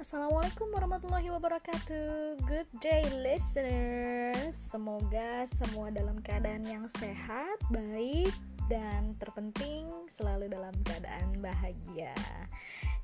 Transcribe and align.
Assalamualaikum 0.00 0.72
warahmatullahi 0.72 1.28
wabarakatuh. 1.28 2.40
Good 2.48 2.72
day 2.80 3.04
listeners. 3.20 4.56
Semoga 4.56 5.44
semua 5.44 5.92
dalam 5.92 6.16
keadaan 6.24 6.64
yang 6.64 6.88
sehat, 6.88 7.60
baik, 7.68 8.32
dan 8.72 9.12
terpenting 9.20 9.92
selalu 10.08 10.48
dalam 10.48 10.72
keadaan 10.88 11.36
bahagia. 11.44 12.16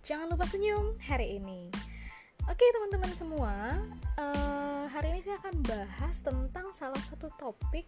Jangan 0.09 0.33
lupa 0.33 0.49
senyum 0.49 0.97
hari 1.05 1.37
ini. 1.37 1.69
Oke 2.49 2.65
teman-teman 2.73 3.13
semua 3.13 3.77
uh, 4.17 4.89
Hari 4.89 5.13
ini 5.13 5.21
saya 5.21 5.37
akan 5.45 5.67
bahas 5.69 6.17
tentang 6.25 6.73
salah 6.73 7.03
satu 7.05 7.29
topik 7.37 7.85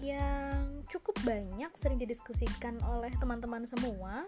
yang 0.00 0.80
cukup 0.88 1.12
banyak 1.28 1.68
sering 1.76 2.00
didiskusikan 2.00 2.80
oleh 2.88 3.12
teman-teman 3.20 3.68
semua 3.68 4.24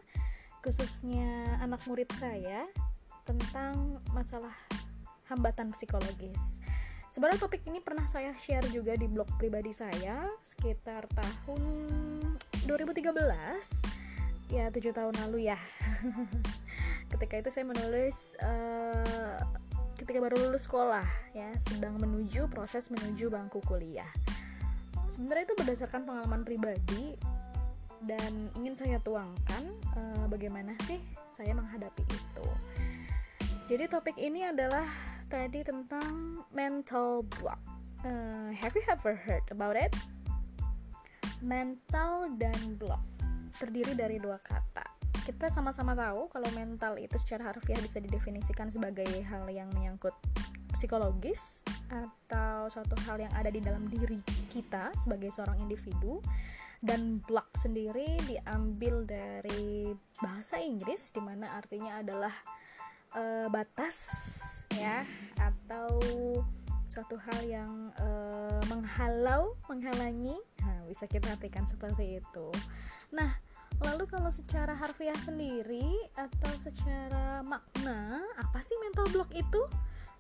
Khususnya 0.61 1.63
anak 1.63 1.87
murid 1.87 2.11
saya 2.19 2.67
tentang 3.29 4.01
masalah 4.17 4.57
hambatan 5.29 5.69
psikologis. 5.77 6.65
Sebenarnya 7.13 7.45
topik 7.45 7.61
ini 7.69 7.85
pernah 7.85 8.09
saya 8.09 8.33
share 8.33 8.65
juga 8.73 8.97
di 8.97 9.05
blog 9.05 9.29
pribadi 9.37 9.73
saya 9.77 10.25
sekitar 10.41 11.05
tahun 11.13 11.61
2013 12.65 13.05
ya 14.49 14.73
tujuh 14.73 14.93
tahun 14.97 15.15
lalu 15.29 15.53
ya. 15.53 15.61
Ketika 17.13 17.41
itu 17.41 17.51
saya 17.53 17.69
menulis 17.69 18.37
uh, 18.41 19.41
ketika 19.99 20.23
baru 20.23 20.39
lulus 20.39 20.71
sekolah 20.71 21.05
ya 21.35 21.51
sedang 21.59 21.99
menuju 21.99 22.47
proses 22.49 22.89
menuju 22.89 23.29
bangku 23.29 23.59
kuliah. 23.67 24.09
Sebenarnya 25.11 25.51
itu 25.51 25.57
berdasarkan 25.59 26.07
pengalaman 26.07 26.47
pribadi 26.47 27.19
dan 28.07 28.53
ingin 28.55 28.79
saya 28.79 29.03
tuangkan 29.03 29.75
uh, 29.99 30.27
bagaimana 30.31 30.79
sih 30.87 31.03
saya 31.27 31.51
menghadapi 31.51 32.07
itu 32.07 32.47
jadi 33.69 33.85
topik 33.85 34.17
ini 34.17 34.49
adalah 34.49 34.89
tadi 35.29 35.61
tentang 35.61 36.41
mental 36.57 37.21
block. 37.37 37.61
Uh, 38.01 38.49
have 38.57 38.73
you 38.73 38.81
ever 38.89 39.13
heard 39.13 39.45
about 39.53 39.77
it? 39.77 39.93
Mental 41.45 42.33
dan 42.41 42.81
block 42.81 43.05
terdiri 43.61 43.93
dari 43.93 44.17
dua 44.17 44.41
kata. 44.41 44.89
Kita 45.21 45.53
sama-sama 45.53 45.93
tahu 45.93 46.33
kalau 46.33 46.49
mental 46.57 46.97
itu 46.97 47.21
secara 47.21 47.53
harfiah 47.53 47.77
bisa 47.85 48.01
didefinisikan 48.01 48.73
sebagai 48.73 49.05
hal 49.29 49.45
yang 49.53 49.69
menyangkut 49.77 50.17
psikologis 50.73 51.61
atau 51.93 52.73
suatu 52.73 52.97
hal 53.05 53.21
yang 53.21 53.33
ada 53.37 53.53
di 53.53 53.61
dalam 53.61 53.85
diri 53.93 54.25
kita 54.49 54.97
sebagai 54.97 55.29
seorang 55.29 55.61
individu 55.61 56.25
dan 56.81 57.21
block 57.21 57.53
sendiri 57.53 58.17
diambil 58.25 59.05
dari 59.05 59.93
bahasa 60.25 60.57
Inggris 60.57 61.13
di 61.13 61.21
mana 61.21 61.53
artinya 61.59 62.01
adalah 62.01 62.33
uh, 63.15 63.47
batas 63.49 63.97
ya 64.77 65.05
atau 65.39 66.01
suatu 66.89 67.15
hal 67.31 67.41
yang 67.47 67.73
uh, 68.03 68.59
menghalau, 68.67 69.55
menghalangi. 69.71 70.35
Nah, 70.65 70.83
bisa 70.91 71.07
kita 71.07 71.31
artikan 71.31 71.63
seperti 71.63 72.19
itu. 72.19 72.49
Nah, 73.15 73.39
lalu 73.85 74.09
kalau 74.11 74.33
secara 74.33 74.75
harfiah 74.75 75.17
sendiri 75.17 75.87
atau 76.19 76.53
secara 76.59 77.45
makna, 77.47 78.27
apa 78.35 78.59
sih 78.65 78.75
mental 78.83 79.07
block 79.15 79.31
itu? 79.37 79.63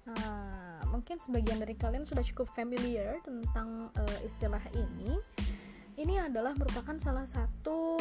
Nah, 0.09 0.87
mungkin 0.89 1.19
sebagian 1.19 1.59
dari 1.61 1.75
kalian 1.75 2.07
sudah 2.07 2.23
cukup 2.23 2.49
familiar 2.55 3.19
tentang 3.27 3.91
uh, 3.93 4.19
istilah 4.23 4.63
ini. 4.73 5.19
Ini 5.99 6.31
adalah 6.31 6.55
merupakan 6.55 6.95
salah 7.03 7.27
satu 7.27 7.99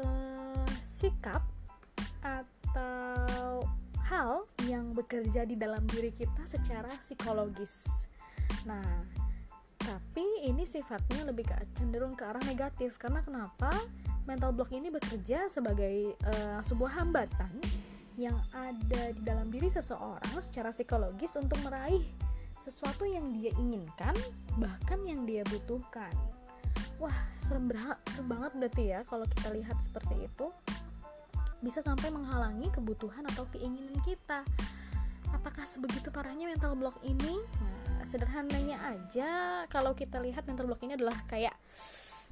uh, 0.00 0.70
sikap 0.80 1.44
atau 2.24 3.25
hal 4.06 4.46
yang 4.70 4.94
bekerja 4.94 5.42
di 5.42 5.58
dalam 5.58 5.82
diri 5.90 6.14
kita 6.14 6.46
secara 6.46 6.90
psikologis. 7.02 8.06
Nah, 8.62 8.86
tapi 9.82 10.46
ini 10.46 10.62
sifatnya 10.62 11.26
lebih 11.26 11.46
ke 11.46 11.54
cenderung 11.74 12.14
ke 12.14 12.22
arah 12.22 12.42
negatif 12.46 12.98
karena 12.98 13.22
kenapa? 13.22 13.70
Mental 14.26 14.50
block 14.50 14.74
ini 14.74 14.90
bekerja 14.90 15.46
sebagai 15.46 16.18
uh, 16.26 16.58
sebuah 16.62 17.02
hambatan 17.02 17.50
yang 18.18 18.34
ada 18.50 19.12
di 19.12 19.22
dalam 19.22 19.52
diri 19.52 19.70
seseorang 19.70 20.34
secara 20.42 20.74
psikologis 20.74 21.38
untuk 21.38 21.60
meraih 21.62 22.02
sesuatu 22.56 23.04
yang 23.04 23.30
dia 23.36 23.52
inginkan, 23.60 24.16
bahkan 24.56 24.98
yang 25.04 25.28
dia 25.28 25.44
butuhkan. 25.46 26.10
Wah, 26.96 27.14
serem, 27.36 27.68
serem 28.08 28.26
banget 28.26 28.52
berarti 28.56 28.84
ya 28.96 29.00
kalau 29.04 29.28
kita 29.28 29.52
lihat 29.52 29.76
seperti 29.84 30.16
itu 30.24 30.48
bisa 31.64 31.80
sampai 31.80 32.12
menghalangi 32.12 32.68
kebutuhan 32.72 33.24
atau 33.32 33.48
keinginan 33.52 33.96
kita. 34.04 34.44
Apakah 35.34 35.66
sebegitu 35.66 36.08
parahnya 36.14 36.48
mental 36.48 36.78
block 36.78 37.00
ini? 37.02 37.36
Nah, 37.60 38.04
sederhananya 38.06 38.78
aja 38.94 39.62
kalau 39.68 39.92
kita 39.92 40.22
lihat 40.22 40.46
mental 40.46 40.70
block 40.70 40.82
ini 40.86 40.94
adalah 40.94 41.16
kayak 41.26 41.54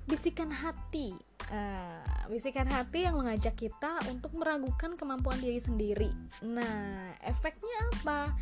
bisikan 0.04 0.52
hati. 0.52 1.16
Uh, 1.44 2.00
bisikan 2.32 2.64
hati 2.64 3.04
yang 3.04 3.20
mengajak 3.20 3.52
kita 3.52 4.00
untuk 4.08 4.32
meragukan 4.32 4.96
kemampuan 4.96 5.36
diri 5.40 5.60
sendiri. 5.60 6.08
Nah, 6.44 7.12
efeknya 7.20 7.92
apa? 8.00 8.32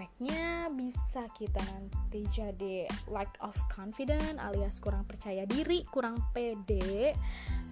Efeknya 0.00 0.72
bisa 0.72 1.28
kita 1.36 1.60
nanti 1.60 2.24
jadi 2.32 2.88
lack 3.12 3.36
of 3.44 3.52
confidence 3.68 4.40
alias 4.40 4.80
kurang 4.80 5.04
percaya 5.04 5.44
diri, 5.44 5.84
kurang 5.92 6.16
pede, 6.32 7.12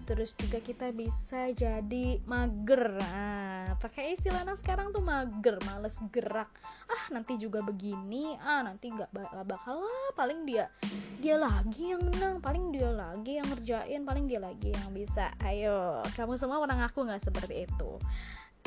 terus 0.04 0.36
juga 0.36 0.60
kita 0.60 0.92
bisa 0.92 1.48
jadi 1.56 2.20
mager. 2.28 3.00
Nah, 3.00 3.80
pakai 3.80 4.12
istilah 4.12 4.44
sekarang 4.60 4.92
tuh 4.92 5.00
mager 5.00 5.56
males 5.64 5.96
gerak. 6.12 6.52
Ah 6.92 7.08
nanti 7.16 7.40
juga 7.40 7.64
begini 7.64 8.36
ah 8.44 8.60
nanti 8.60 8.92
nggak 8.92 9.08
bakal 9.48 9.80
lah. 9.80 10.12
Paling 10.12 10.44
dia 10.44 10.68
dia 11.24 11.40
lagi 11.40 11.96
yang 11.96 12.04
menang 12.04 12.44
paling 12.44 12.76
dia 12.76 12.92
lagi 12.92 13.40
yang 13.40 13.48
ngerjain 13.48 14.04
paling 14.04 14.28
dia 14.28 14.44
lagi 14.44 14.76
yang 14.76 14.92
bisa. 14.92 15.32
Ayo 15.40 16.04
kamu 16.12 16.36
semua 16.36 16.60
pernah 16.60 16.76
ngaku 16.84 17.08
nggak 17.08 17.24
seperti 17.24 17.64
itu 17.64 17.96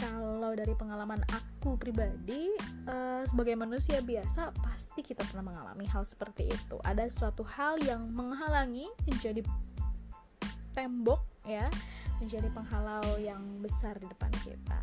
kalau 0.01 0.57
dari 0.57 0.73
pengalaman 0.73 1.21
aku 1.29 1.77
pribadi 1.77 2.49
uh, 2.89 3.21
sebagai 3.21 3.53
manusia 3.53 4.01
biasa 4.01 4.49
pasti 4.65 5.05
kita 5.05 5.21
pernah 5.29 5.53
mengalami 5.53 5.85
hal 5.85 6.01
seperti 6.01 6.49
itu. 6.49 6.81
Ada 6.81 7.05
suatu 7.13 7.45
hal 7.45 7.77
yang 7.85 8.09
menghalangi 8.09 8.89
menjadi 9.05 9.45
tembok 10.73 11.21
ya. 11.45 11.69
Menjadi 12.17 12.49
penghalau 12.49 13.17
yang 13.21 13.41
besar 13.61 13.97
di 14.01 14.09
depan 14.09 14.33
kita. 14.41 14.81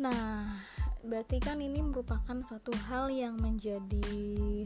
Nah, 0.00 0.60
berarti 1.04 1.40
kan 1.40 1.60
ini 1.60 1.80
merupakan 1.80 2.36
suatu 2.44 2.72
hal 2.88 3.12
yang 3.12 3.36
menjadi 3.40 4.08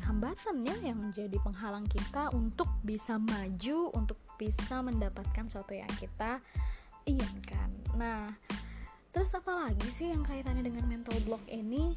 hambatan 0.06 0.62
ya, 0.66 0.76
yang 0.82 0.98
menjadi 0.98 1.38
penghalang 1.42 1.86
kita 1.86 2.30
untuk 2.34 2.70
bisa 2.86 3.18
maju, 3.18 3.90
untuk 3.94 4.18
bisa 4.38 4.82
mendapatkan 4.82 5.46
sesuatu 5.46 5.74
yang 5.74 5.90
kita 5.98 6.42
inginkan. 7.06 7.70
Nah, 7.94 8.32
terus 9.10 9.34
apa 9.36 9.68
lagi 9.68 9.88
sih 9.88 10.10
yang 10.10 10.24
kaitannya 10.24 10.64
dengan 10.66 10.84
mental 10.88 11.16
block 11.26 11.42
ini? 11.50 11.94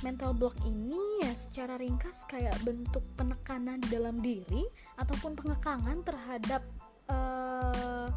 mental 0.00 0.32
block 0.32 0.56
ini 0.64 1.20
ya 1.20 1.36
secara 1.36 1.76
ringkas 1.76 2.24
kayak 2.24 2.56
bentuk 2.64 3.04
penekanan 3.14 3.78
di 3.84 3.88
dalam 3.92 4.24
diri 4.24 4.64
ataupun 4.98 5.36
pengekangan 5.38 6.00
terhadap 6.00 6.62
uh, 7.12 8.08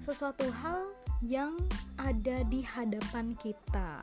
sesuatu 0.00 0.48
hal 0.64 0.88
yang 1.20 1.54
ada 2.00 2.42
di 2.48 2.64
hadapan 2.64 3.36
kita. 3.36 4.02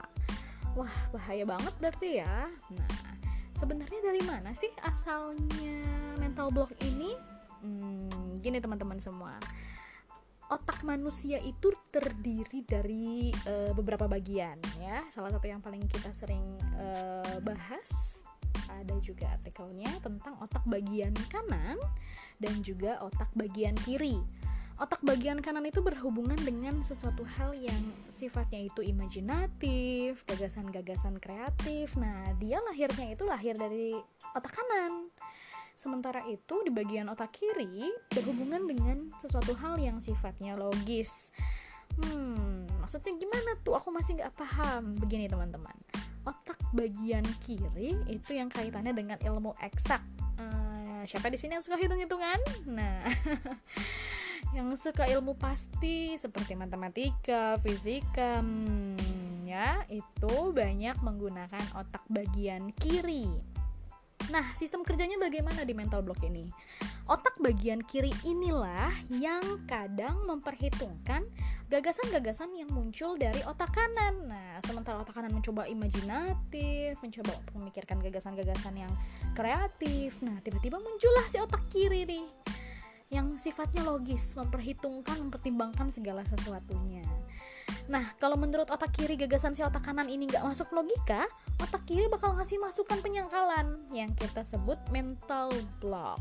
Wah, 0.76 0.96
bahaya 1.10 1.48
banget 1.48 1.74
berarti 1.80 2.10
ya. 2.22 2.52
Nah, 2.52 2.94
sebenarnya 3.56 4.00
dari 4.04 4.22
mana 4.28 4.52
sih 4.52 4.70
asalnya 4.84 5.82
mental 6.20 6.52
block 6.52 6.76
ini? 6.84 7.16
Hmm, 7.64 8.38
gini 8.38 8.62
teman-teman 8.62 9.00
semua 9.02 9.34
otak 10.50 10.86
manusia 10.86 11.42
itu 11.42 11.74
terdiri 11.90 12.62
dari 12.66 13.34
uh, 13.50 13.74
beberapa 13.74 14.06
bagian 14.06 14.62
ya. 14.78 15.06
Salah 15.10 15.34
satu 15.34 15.50
yang 15.50 15.62
paling 15.62 15.86
kita 15.90 16.14
sering 16.14 16.44
uh, 16.78 17.42
bahas 17.42 18.22
ada 18.70 18.96
juga 19.04 19.30
artikelnya 19.36 19.90
tentang 20.02 20.38
otak 20.42 20.64
bagian 20.66 21.14
kanan 21.30 21.78
dan 22.42 22.54
juga 22.62 23.02
otak 23.02 23.30
bagian 23.34 23.76
kiri. 23.84 24.22
Otak 24.76 25.08
bagian 25.08 25.40
kanan 25.40 25.64
itu 25.64 25.80
berhubungan 25.80 26.36
dengan 26.44 26.84
sesuatu 26.84 27.24
hal 27.24 27.56
yang 27.56 27.80
sifatnya 28.12 28.68
itu 28.68 28.84
imajinatif, 28.84 30.28
gagasan-gagasan 30.28 31.16
kreatif. 31.24 31.96
Nah, 31.96 32.36
dia 32.44 32.60
lahirnya 32.60 33.16
itu 33.16 33.24
lahir 33.24 33.56
dari 33.56 33.96
otak 34.36 34.52
kanan. 34.52 35.15
Sementara 35.76 36.24
itu 36.32 36.56
di 36.64 36.72
bagian 36.72 37.12
otak 37.12 37.36
kiri 37.36 37.92
berhubungan 38.08 38.64
dengan 38.64 38.98
sesuatu 39.20 39.52
hal 39.60 39.76
yang 39.76 40.00
sifatnya 40.00 40.56
logis. 40.56 41.36
Hmm, 42.00 42.64
maksudnya 42.80 43.12
gimana 43.20 43.60
tuh? 43.60 43.76
Aku 43.76 43.92
masih 43.92 44.16
nggak 44.16 44.34
paham. 44.40 44.96
Begini 44.96 45.28
teman-teman, 45.28 45.76
otak 46.24 46.60
bagian 46.72 47.24
kiri 47.44 47.96
itu 48.08 48.32
yang 48.32 48.48
kaitannya 48.48 48.96
dengan 48.96 49.20
ilmu 49.20 49.52
eksak. 49.60 50.00
Uh, 50.40 51.04
siapa 51.04 51.28
di 51.28 51.36
sini 51.36 51.60
yang 51.60 51.64
suka 51.64 51.76
hitung-hitungan? 51.80 52.40
Nah, 52.72 53.04
yang 54.58 54.72
suka 54.80 55.08
ilmu 55.12 55.36
pasti 55.36 56.16
seperti 56.16 56.56
matematika, 56.56 57.60
fisika, 57.60 58.40
hmm, 58.40 59.44
ya 59.44 59.84
itu 59.92 60.52
banyak 60.52 61.00
menggunakan 61.04 61.64
otak 61.76 62.04
bagian 62.08 62.72
kiri. 62.76 63.55
Nah, 64.34 64.58
sistem 64.58 64.82
kerjanya 64.82 65.22
bagaimana 65.22 65.62
di 65.62 65.78
mental 65.78 66.02
block 66.02 66.26
ini? 66.26 66.50
Otak 67.06 67.38
bagian 67.38 67.86
kiri 67.86 68.10
inilah 68.26 68.90
yang 69.14 69.62
kadang 69.70 70.26
memperhitungkan 70.26 71.22
gagasan-gagasan 71.70 72.50
yang 72.58 72.70
muncul 72.74 73.14
dari 73.14 73.46
otak 73.46 73.70
kanan. 73.78 74.26
Nah, 74.26 74.58
sementara 74.66 74.98
otak 74.98 75.14
kanan 75.14 75.30
mencoba 75.30 75.70
imajinatif, 75.70 76.98
mencoba 77.06 77.38
memikirkan 77.54 78.02
gagasan-gagasan 78.02 78.74
yang 78.82 78.94
kreatif. 79.38 80.18
Nah, 80.26 80.42
tiba-tiba 80.42 80.82
muncullah 80.82 81.26
si 81.30 81.38
otak 81.38 81.62
kiri 81.70 82.10
nih 82.10 82.26
yang 83.14 83.38
sifatnya 83.38 83.86
logis, 83.86 84.34
memperhitungkan, 84.34 85.30
mempertimbangkan 85.30 85.94
segala 85.94 86.26
sesuatunya. 86.26 87.06
Nah, 87.86 88.18
kalau 88.18 88.34
menurut 88.34 88.66
otak 88.66 88.98
kiri 88.98 89.14
gagasan 89.14 89.54
si 89.54 89.62
otak 89.62 89.86
kanan 89.86 90.10
ini 90.10 90.26
nggak 90.26 90.42
masuk 90.42 90.74
logika, 90.74 91.30
otak 91.62 91.86
kiri 91.86 92.10
bakal 92.10 92.34
ngasih 92.34 92.58
masukan 92.58 92.98
penyangkalan 92.98 93.78
yang 93.94 94.10
kita 94.18 94.42
sebut 94.42 94.82
mental 94.90 95.54
block. 95.78 96.18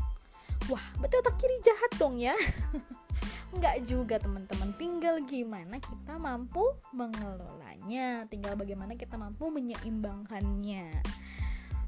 Wah, 0.69 0.85
berarti 1.01 1.15
otak 1.21 1.35
kiri 1.41 1.57
jahat 1.65 1.91
dong 1.97 2.17
ya? 2.21 2.33
Nggak 3.55 3.87
juga 3.87 4.19
teman-teman, 4.19 4.75
tinggal 4.75 5.21
gimana 5.23 5.79
kita 5.79 6.19
mampu 6.19 6.65
mengelolanya, 6.91 8.27
tinggal 8.27 8.59
bagaimana 8.59 8.97
kita 8.99 9.15
mampu 9.15 9.47
menyeimbangkannya. 9.47 10.89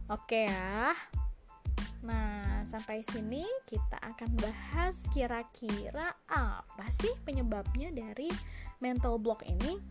Oke 0.08 0.48
ya. 0.48 0.96
Nah, 2.06 2.62
sampai 2.68 3.02
sini 3.02 3.42
kita 3.66 3.98
akan 3.98 4.38
bahas 4.38 5.10
kira-kira 5.10 6.14
apa 6.30 6.86
sih 6.92 7.10
penyebabnya 7.26 7.90
dari 7.90 8.30
mental 8.84 9.18
block 9.18 9.42
ini. 9.48 9.82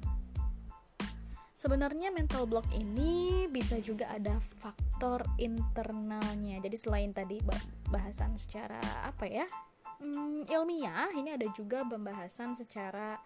Sebenarnya 1.56 2.12
mental 2.12 2.44
block 2.44 2.68
ini 2.76 3.48
bisa 3.48 3.80
juga 3.80 4.12
ada 4.12 4.36
faktor 4.38 5.24
internalnya. 5.40 6.60
Jadi 6.60 6.76
selain 6.76 7.10
tadi 7.16 7.40
bahasan 7.88 8.36
secara 8.36 8.78
apa 9.02 9.24
ya? 9.24 9.48
Hmm, 9.96 10.44
ilmiah 10.44 11.08
ini 11.16 11.32
ada 11.32 11.48
juga 11.56 11.80
pembahasan 11.88 12.52
secara 12.52 13.16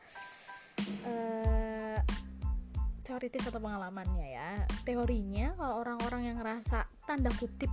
uh, 1.03 1.99
teoritis 3.03 3.50
atau 3.50 3.59
pengalamannya 3.59 4.29
ya. 4.31 4.50
Teorinya 4.87 5.59
kalau 5.59 5.83
orang-orang 5.83 6.31
yang 6.31 6.37
ngerasa 6.38 6.87
tanda 7.11 7.35
kutip 7.35 7.69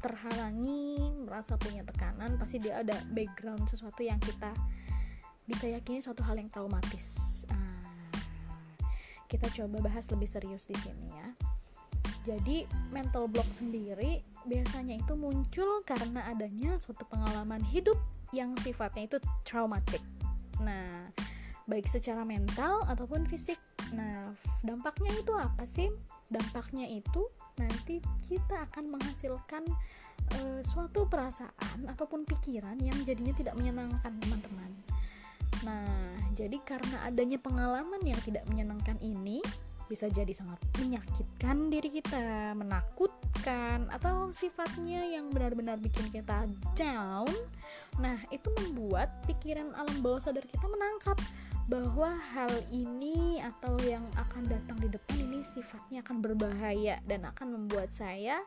terhalangi 0.00 0.98
merasa 1.28 1.60
punya 1.60 1.84
tekanan 1.84 2.40
pasti 2.40 2.58
dia 2.58 2.80
ada 2.80 2.96
background 3.12 3.68
sesuatu 3.68 4.00
yang 4.00 4.18
kita 4.18 4.50
bisa 5.44 5.68
yakini 5.68 6.00
suatu 6.00 6.24
hal 6.24 6.40
yang 6.40 6.48
traumatis. 6.48 7.42
Uh, 7.52 7.80
kita 9.30 9.46
coba 9.62 9.86
bahas 9.86 10.10
lebih 10.10 10.26
serius 10.26 10.66
di 10.66 10.74
sini 10.80 11.06
ya. 11.14 11.28
Jadi 12.20 12.68
mental 12.92 13.30
block 13.30 13.48
sendiri 13.48 14.20
biasanya 14.44 15.00
itu 15.00 15.16
muncul 15.16 15.80
karena 15.88 16.28
adanya 16.28 16.76
suatu 16.76 17.08
pengalaman 17.08 17.64
hidup 17.64 17.96
yang 18.30 18.52
sifatnya 18.60 19.08
itu 19.08 19.18
traumatik. 19.42 20.02
Nah, 20.60 21.08
baik 21.64 21.88
secara 21.88 22.26
mental 22.26 22.84
ataupun 22.86 23.24
fisik. 23.24 23.56
Nah, 23.94 24.34
dampaknya 24.62 25.12
itu 25.18 25.32
apa 25.34 25.64
sih? 25.66 25.90
Dampaknya 26.30 26.86
itu 26.86 27.26
nanti 27.58 27.98
kita 28.26 28.70
akan 28.70 28.94
menghasilkan 28.94 29.66
uh, 30.38 30.60
suatu 30.62 31.10
perasaan 31.10 31.90
ataupun 31.90 32.22
pikiran 32.22 32.78
yang 32.78 32.96
jadinya 33.02 33.34
tidak 33.34 33.54
menyenangkan 33.58 34.14
teman-teman. 34.22 34.70
Nah, 35.66 36.16
jadi 36.32 36.56
karena 36.62 37.04
adanya 37.04 37.36
pengalaman 37.36 38.00
yang 38.06 38.18
tidak 38.22 38.46
menyenangkan 38.48 38.96
ini 39.02 39.42
bisa 39.90 40.06
jadi 40.06 40.30
sangat 40.30 40.62
menyakitkan 40.78 41.66
diri 41.66 41.90
kita, 41.90 42.54
menakutkan 42.54 43.90
atau 43.90 44.30
sifatnya 44.30 45.02
yang 45.02 45.34
benar-benar 45.34 45.82
bikin 45.82 46.06
kita 46.14 46.46
down. 46.78 47.26
Nah, 47.98 48.22
itu 48.30 48.46
membuat 48.54 49.10
pikiran 49.26 49.74
alam 49.74 49.98
bawah 49.98 50.22
sadar 50.22 50.46
kita 50.46 50.62
menangkap 50.70 51.18
bahwa 51.70 52.18
hal 52.34 52.50
ini 52.74 53.38
atau 53.38 53.78
yang 53.86 54.02
akan 54.18 54.50
datang 54.50 54.82
di 54.82 54.90
depan 54.90 55.16
ini 55.22 55.46
sifatnya 55.46 56.02
akan 56.02 56.18
berbahaya 56.18 56.98
dan 57.06 57.22
akan 57.30 57.54
membuat 57.54 57.94
saya 57.94 58.42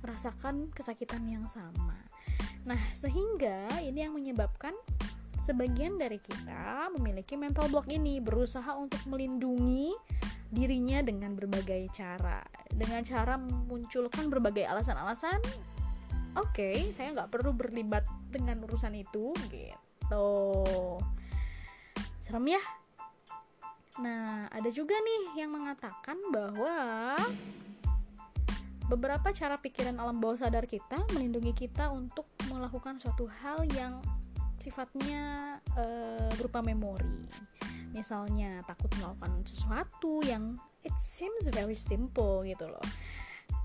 merasakan 0.00 0.72
kesakitan 0.72 1.28
yang 1.28 1.44
sama. 1.44 2.00
Nah, 2.64 2.80
sehingga 2.96 3.68
ini 3.84 4.08
yang 4.08 4.16
menyebabkan 4.16 4.72
Sebagian 5.38 5.96
dari 5.96 6.18
kita 6.18 6.92
memiliki 6.98 7.38
mental 7.38 7.70
block 7.70 7.88
ini, 7.88 8.20
berusaha 8.20 8.74
untuk 8.76 9.00
melindungi 9.06 9.94
dirinya 10.50 11.00
dengan 11.00 11.32
berbagai 11.38 11.88
cara, 11.94 12.42
dengan 12.68 13.00
cara 13.06 13.40
memunculkan 13.40 14.28
berbagai 14.28 14.66
alasan-alasan. 14.66 15.38
Oke, 16.36 16.52
okay, 16.52 16.76
saya 16.92 17.16
nggak 17.16 17.32
perlu 17.32 17.56
berlibat 17.56 18.04
dengan 18.28 18.60
urusan 18.66 18.92
itu, 18.98 19.32
gitu. 19.48 20.28
Serem 22.28 22.44
ya? 22.44 22.60
Nah, 24.04 24.52
ada 24.52 24.68
juga 24.68 24.92
nih 25.00 25.40
yang 25.40 25.48
mengatakan 25.48 26.20
bahwa 26.28 27.16
beberapa 28.92 29.32
cara 29.32 29.56
pikiran 29.56 29.96
alam 29.96 30.20
bawah 30.20 30.36
sadar 30.36 30.68
kita 30.68 31.08
melindungi 31.16 31.56
kita 31.56 31.88
untuk 31.88 32.28
melakukan 32.52 33.00
suatu 33.00 33.32
hal 33.40 33.64
yang 33.72 34.04
sifatnya 34.60 35.56
uh, 35.72 36.28
berupa 36.36 36.60
memori 36.60 37.24
misalnya 37.96 38.60
takut 38.68 38.92
melakukan 39.00 39.40
sesuatu 39.48 40.20
yang 40.20 40.60
it 40.84 40.92
seems 41.00 41.48
very 41.52 41.76
simple 41.76 42.44
gitu 42.44 42.68
loh 42.68 42.84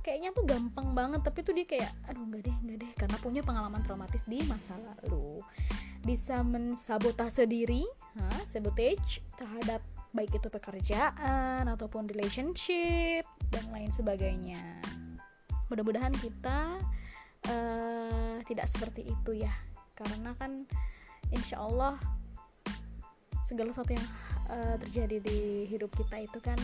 kayaknya 0.04 0.36
tuh 0.36 0.44
gampang 0.44 0.92
banget 0.92 1.24
tapi 1.24 1.40
tuh 1.48 1.56
dia 1.56 1.64
kayak 1.64 1.92
aduh 2.12 2.28
nggak 2.28 2.44
deh 2.44 2.58
nggak 2.68 2.78
deh 2.84 2.92
karena 3.00 3.18
punya 3.24 3.42
pengalaman 3.42 3.80
traumatis 3.82 4.28
di 4.28 4.44
masa 4.46 4.76
lalu. 4.80 5.40
Bisa 6.04 6.44
mensabotase 6.44 7.48
diri 7.48 7.88
ha, 8.20 8.44
sabotage 8.44 9.24
terhadap 9.40 9.80
baik 10.14 10.36
itu 10.36 10.52
pekerjaan 10.52 11.66
ataupun 11.66 12.06
relationship 12.12 13.24
dan 13.50 13.66
lain 13.72 13.90
sebagainya. 13.90 14.62
Mudah-mudahan 15.72 16.14
kita 16.20 16.78
uh, 17.50 18.38
tidak 18.46 18.68
seperti 18.70 19.10
itu 19.10 19.42
ya 19.42 19.52
karena 19.98 20.36
kan 20.38 20.68
insya 21.32 21.62
Allah 21.62 21.98
segala 23.48 23.74
sesuatu 23.74 23.94
yang 23.94 24.08
uh, 24.50 24.76
terjadi 24.82 25.18
di 25.22 25.40
hidup 25.70 25.94
kita 25.94 26.22
itu 26.22 26.40
kan 26.40 26.58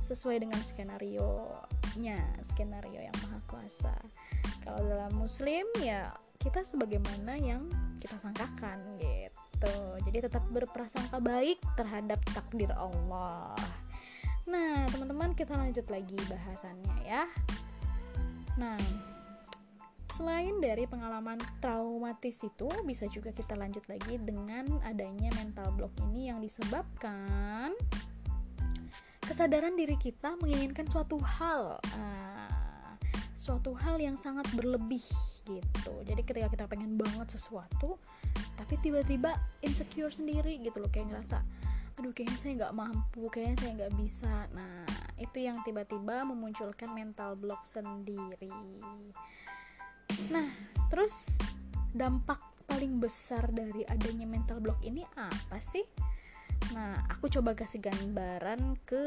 sesuai 0.00 0.42
dengan 0.46 0.60
skenario 0.62 1.50
nya 1.98 2.20
skenario 2.40 3.02
yang 3.02 3.16
maha 3.24 3.40
kuasa. 3.50 3.94
Kalau 4.62 4.84
dalam 4.86 5.12
muslim 5.18 5.66
ya 5.82 6.14
kita 6.38 6.62
sebagaimana 6.62 7.34
yang 7.34 7.66
kita 7.98 8.14
sangkakan 8.16 8.98
gitu. 9.02 9.76
Jadi 10.06 10.18
tetap 10.30 10.46
berprasangka 10.54 11.18
baik 11.18 11.58
terhadap 11.74 12.22
takdir 12.30 12.70
Allah. 12.76 13.58
Nah 14.46 14.86
teman-teman 14.94 15.34
kita 15.34 15.58
lanjut 15.58 15.86
lagi 15.90 16.18
bahasannya 16.30 16.96
ya. 17.02 17.26
Nah 18.56 18.78
Selain 20.18 20.58
dari 20.58 20.82
pengalaman 20.82 21.38
traumatis 21.62 22.42
itu, 22.42 22.66
bisa 22.82 23.06
juga 23.06 23.30
kita 23.30 23.54
lanjut 23.54 23.86
lagi 23.86 24.18
dengan 24.18 24.66
adanya 24.82 25.30
mental 25.38 25.70
block 25.78 25.94
ini 26.10 26.26
yang 26.26 26.42
disebabkan 26.42 27.70
kesadaran 29.28 29.76
diri 29.76 30.00
kita 30.00 30.40
menginginkan 30.40 30.88
suatu 30.88 31.20
hal, 31.20 31.76
uh, 31.76 32.90
suatu 33.36 33.76
hal 33.76 34.00
yang 34.00 34.16
sangat 34.16 34.48
berlebih 34.56 35.04
gitu. 35.44 35.94
Jadi 36.08 36.24
ketika 36.24 36.48
kita 36.48 36.64
pengen 36.64 36.96
banget 36.96 37.28
sesuatu, 37.28 38.00
tapi 38.56 38.80
tiba-tiba 38.80 39.36
insecure 39.60 40.08
sendiri 40.08 40.56
gitu 40.64 40.80
loh, 40.80 40.88
kayak 40.88 41.12
ngerasa, 41.12 41.44
aduh 42.00 42.16
kayaknya 42.16 42.38
saya 42.40 42.52
nggak 42.64 42.74
mampu, 42.74 43.28
kayaknya 43.28 43.56
saya 43.60 43.72
nggak 43.84 43.94
bisa. 44.00 44.34
Nah 44.56 44.88
itu 45.20 45.44
yang 45.44 45.60
tiba-tiba 45.60 46.24
memunculkan 46.24 46.96
mental 46.96 47.36
block 47.36 47.68
sendiri. 47.68 48.48
Nah, 50.32 50.48
terus 50.88 51.36
dampak 51.92 52.40
paling 52.64 52.96
besar 52.96 53.44
dari 53.52 53.84
adanya 53.88 54.24
mental 54.24 54.62
block 54.62 54.80
ini 54.86 55.04
apa 55.18 55.60
sih? 55.60 55.84
Nah, 56.74 57.04
aku 57.08 57.26
coba 57.32 57.56
kasih 57.56 57.82
gambaran 57.82 58.76
ke 58.84 59.02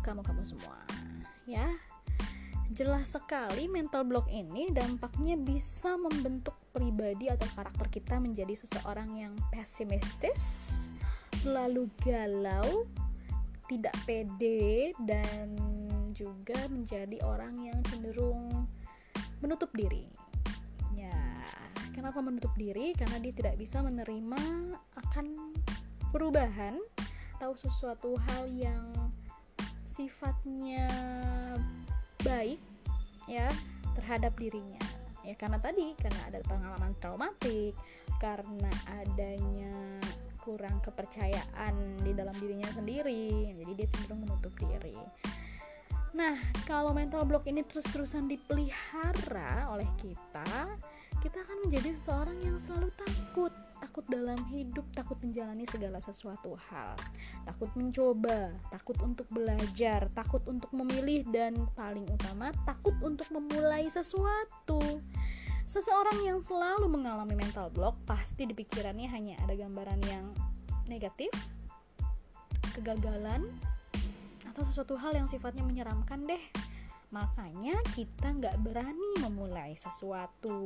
kamu-kamu 0.00 0.42
semua, 0.44 0.78
ya. 1.44 1.68
Jelas 2.74 3.14
sekali 3.14 3.70
mental 3.70 4.08
block 4.08 4.26
ini 4.32 4.72
dampaknya 4.72 5.38
bisa 5.38 5.94
membentuk 6.00 6.56
pribadi 6.72 7.30
atau 7.30 7.46
karakter 7.54 7.86
kita 7.92 8.18
menjadi 8.18 8.56
seseorang 8.56 9.14
yang 9.14 9.34
pesimistis, 9.52 10.90
selalu 11.38 11.86
galau, 12.02 12.88
tidak 13.70 13.94
pede 14.08 14.96
dan 15.04 15.54
juga 16.16 16.56
menjadi 16.72 17.20
orang 17.22 17.68
yang 17.68 17.78
cenderung 17.86 18.66
menutup 19.38 19.70
diri 19.76 20.08
Kenapa 21.94 22.18
menutup 22.18 22.50
diri? 22.58 22.90
Karena 22.92 23.22
dia 23.22 23.30
tidak 23.30 23.54
bisa 23.54 23.78
menerima 23.78 24.42
akan 24.98 25.26
perubahan 26.14 26.78
atau 27.42 27.58
sesuatu 27.58 28.14
hal 28.30 28.46
yang 28.54 28.86
sifatnya 29.82 30.86
baik 32.22 32.62
ya 33.26 33.50
terhadap 33.98 34.30
dirinya. 34.38 34.78
Ya 35.26 35.34
karena 35.34 35.58
tadi 35.58 35.98
karena 35.98 36.20
ada 36.30 36.38
pengalaman 36.46 36.94
traumatik 37.02 37.74
karena 38.22 38.70
adanya 39.02 39.74
kurang 40.38 40.78
kepercayaan 40.86 42.04
di 42.06 42.12
dalam 42.14 42.36
dirinya 42.38 42.68
sendiri 42.70 43.50
jadi 43.56 43.72
dia 43.74 43.88
cenderung 43.90 44.22
menutup 44.22 44.54
diri. 44.54 44.94
Nah 46.14 46.38
kalau 46.62 46.94
mental 46.94 47.26
block 47.26 47.50
ini 47.50 47.66
terus-terusan 47.66 48.30
dipelihara 48.30 49.66
oleh 49.74 49.88
kita 49.98 50.78
kita 51.18 51.40
akan 51.40 51.58
menjadi 51.66 51.90
seseorang 51.96 52.38
yang 52.44 52.56
selalu 52.60 52.92
takut 52.94 53.50
takut 53.84 54.08
dalam 54.08 54.40
hidup, 54.48 54.88
takut 54.96 55.20
menjalani 55.20 55.68
segala 55.68 56.00
sesuatu 56.00 56.56
hal, 56.72 56.96
takut 57.44 57.68
mencoba, 57.76 58.48
takut 58.72 58.96
untuk 59.04 59.28
belajar, 59.28 60.08
takut 60.16 60.40
untuk 60.48 60.72
memilih, 60.72 61.20
dan 61.28 61.52
paling 61.76 62.08
utama, 62.08 62.48
takut 62.64 62.96
untuk 63.04 63.28
memulai 63.28 63.84
sesuatu. 63.92 64.80
Seseorang 65.68 66.16
yang 66.24 66.40
selalu 66.40 66.88
mengalami 66.88 67.36
mental 67.36 67.68
block 67.68 68.00
pasti 68.08 68.48
di 68.48 68.56
pikirannya 68.56 69.04
hanya 69.12 69.36
ada 69.44 69.52
gambaran 69.52 70.00
yang 70.08 70.32
negatif, 70.88 71.28
kegagalan, 72.72 73.52
atau 74.48 74.64
sesuatu 74.64 74.96
hal 74.96 75.12
yang 75.12 75.28
sifatnya 75.28 75.60
menyeramkan 75.60 76.24
deh. 76.24 76.40
Makanya 77.12 77.76
kita 77.92 78.32
nggak 78.32 78.64
berani 78.64 79.20
memulai 79.20 79.76
sesuatu 79.76 80.56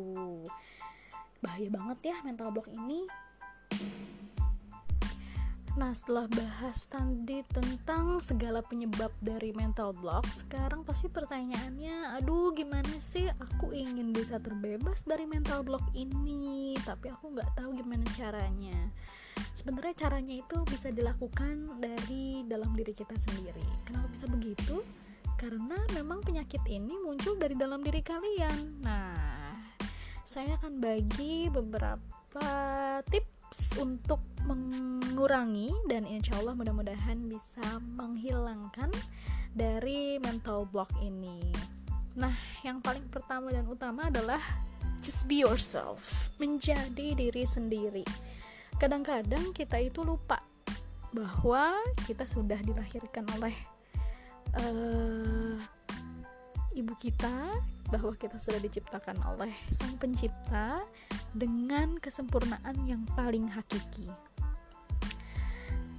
bahaya 1.45 1.69
banget 1.71 2.15
ya 2.15 2.17
mental 2.27 2.51
block 2.51 2.69
ini 2.71 3.07
Nah, 5.79 5.95
setelah 5.95 6.27
bahas 6.35 6.91
tadi 6.91 7.47
tentang 7.55 8.19
segala 8.19 8.67
penyebab 8.67 9.15
dari 9.23 9.55
mental 9.55 9.95
block, 9.95 10.27
sekarang 10.35 10.83
pasti 10.83 11.07
pertanyaannya, 11.07 12.19
aduh 12.19 12.51
gimana 12.51 12.99
sih 12.99 13.31
aku 13.31 13.71
ingin 13.71 14.11
bisa 14.11 14.43
terbebas 14.43 15.07
dari 15.07 15.23
mental 15.31 15.63
block 15.63 15.87
ini, 15.95 16.75
tapi 16.83 17.15
aku 17.15 17.31
nggak 17.31 17.63
tahu 17.63 17.79
gimana 17.79 18.03
caranya. 18.19 18.91
Sebenarnya 19.55 19.95
caranya 19.95 20.35
itu 20.35 20.59
bisa 20.67 20.91
dilakukan 20.91 21.79
dari 21.79 22.43
dalam 22.43 22.75
diri 22.75 22.91
kita 22.91 23.15
sendiri. 23.15 23.63
Kenapa 23.87 24.11
bisa 24.11 24.27
begitu? 24.27 24.83
Karena 25.39 25.79
memang 25.95 26.27
penyakit 26.27 26.67
ini 26.67 26.99
muncul 27.07 27.39
dari 27.39 27.55
dalam 27.55 27.87
diri 27.87 28.03
kalian. 28.03 28.83
Nah, 28.83 29.48
saya 30.29 30.61
akan 30.61 30.77
bagi 30.77 31.49
beberapa 31.49 32.45
tips 33.09 33.81
untuk 33.81 34.21
mengurangi 34.45 35.73
dan 35.89 36.05
insya 36.05 36.37
Allah 36.37 36.53
mudah-mudahan 36.53 37.17
bisa 37.33 37.65
menghilangkan 37.97 38.93
dari 39.57 40.21
mental 40.21 40.69
block 40.69 40.93
ini. 41.01 41.49
Nah, 42.13 42.37
yang 42.61 42.85
paling 42.85 43.09
pertama 43.09 43.49
dan 43.49 43.65
utama 43.73 44.13
adalah 44.13 44.37
just 45.01 45.25
be 45.25 45.41
yourself, 45.41 46.29
menjadi 46.37 47.17
diri 47.17 47.49
sendiri. 47.49 48.05
Kadang-kadang 48.77 49.57
kita 49.57 49.81
itu 49.81 50.05
lupa 50.05 50.45
bahwa 51.09 51.73
kita 52.05 52.29
sudah 52.29 52.61
dilahirkan 52.61 53.25
oleh 53.41 53.57
uh, 54.61 55.57
ibu 56.77 56.93
kita, 57.01 57.65
bahwa 57.89 58.13
kita 58.17 58.37
sudah 58.37 58.61
diciptakan 58.61 59.17
oleh 59.35 59.53
Sang 59.73 59.97
Pencipta 59.97 60.85
dengan 61.33 61.97
kesempurnaan 61.97 62.77
yang 62.85 63.05
paling 63.17 63.49
hakiki. 63.49 64.09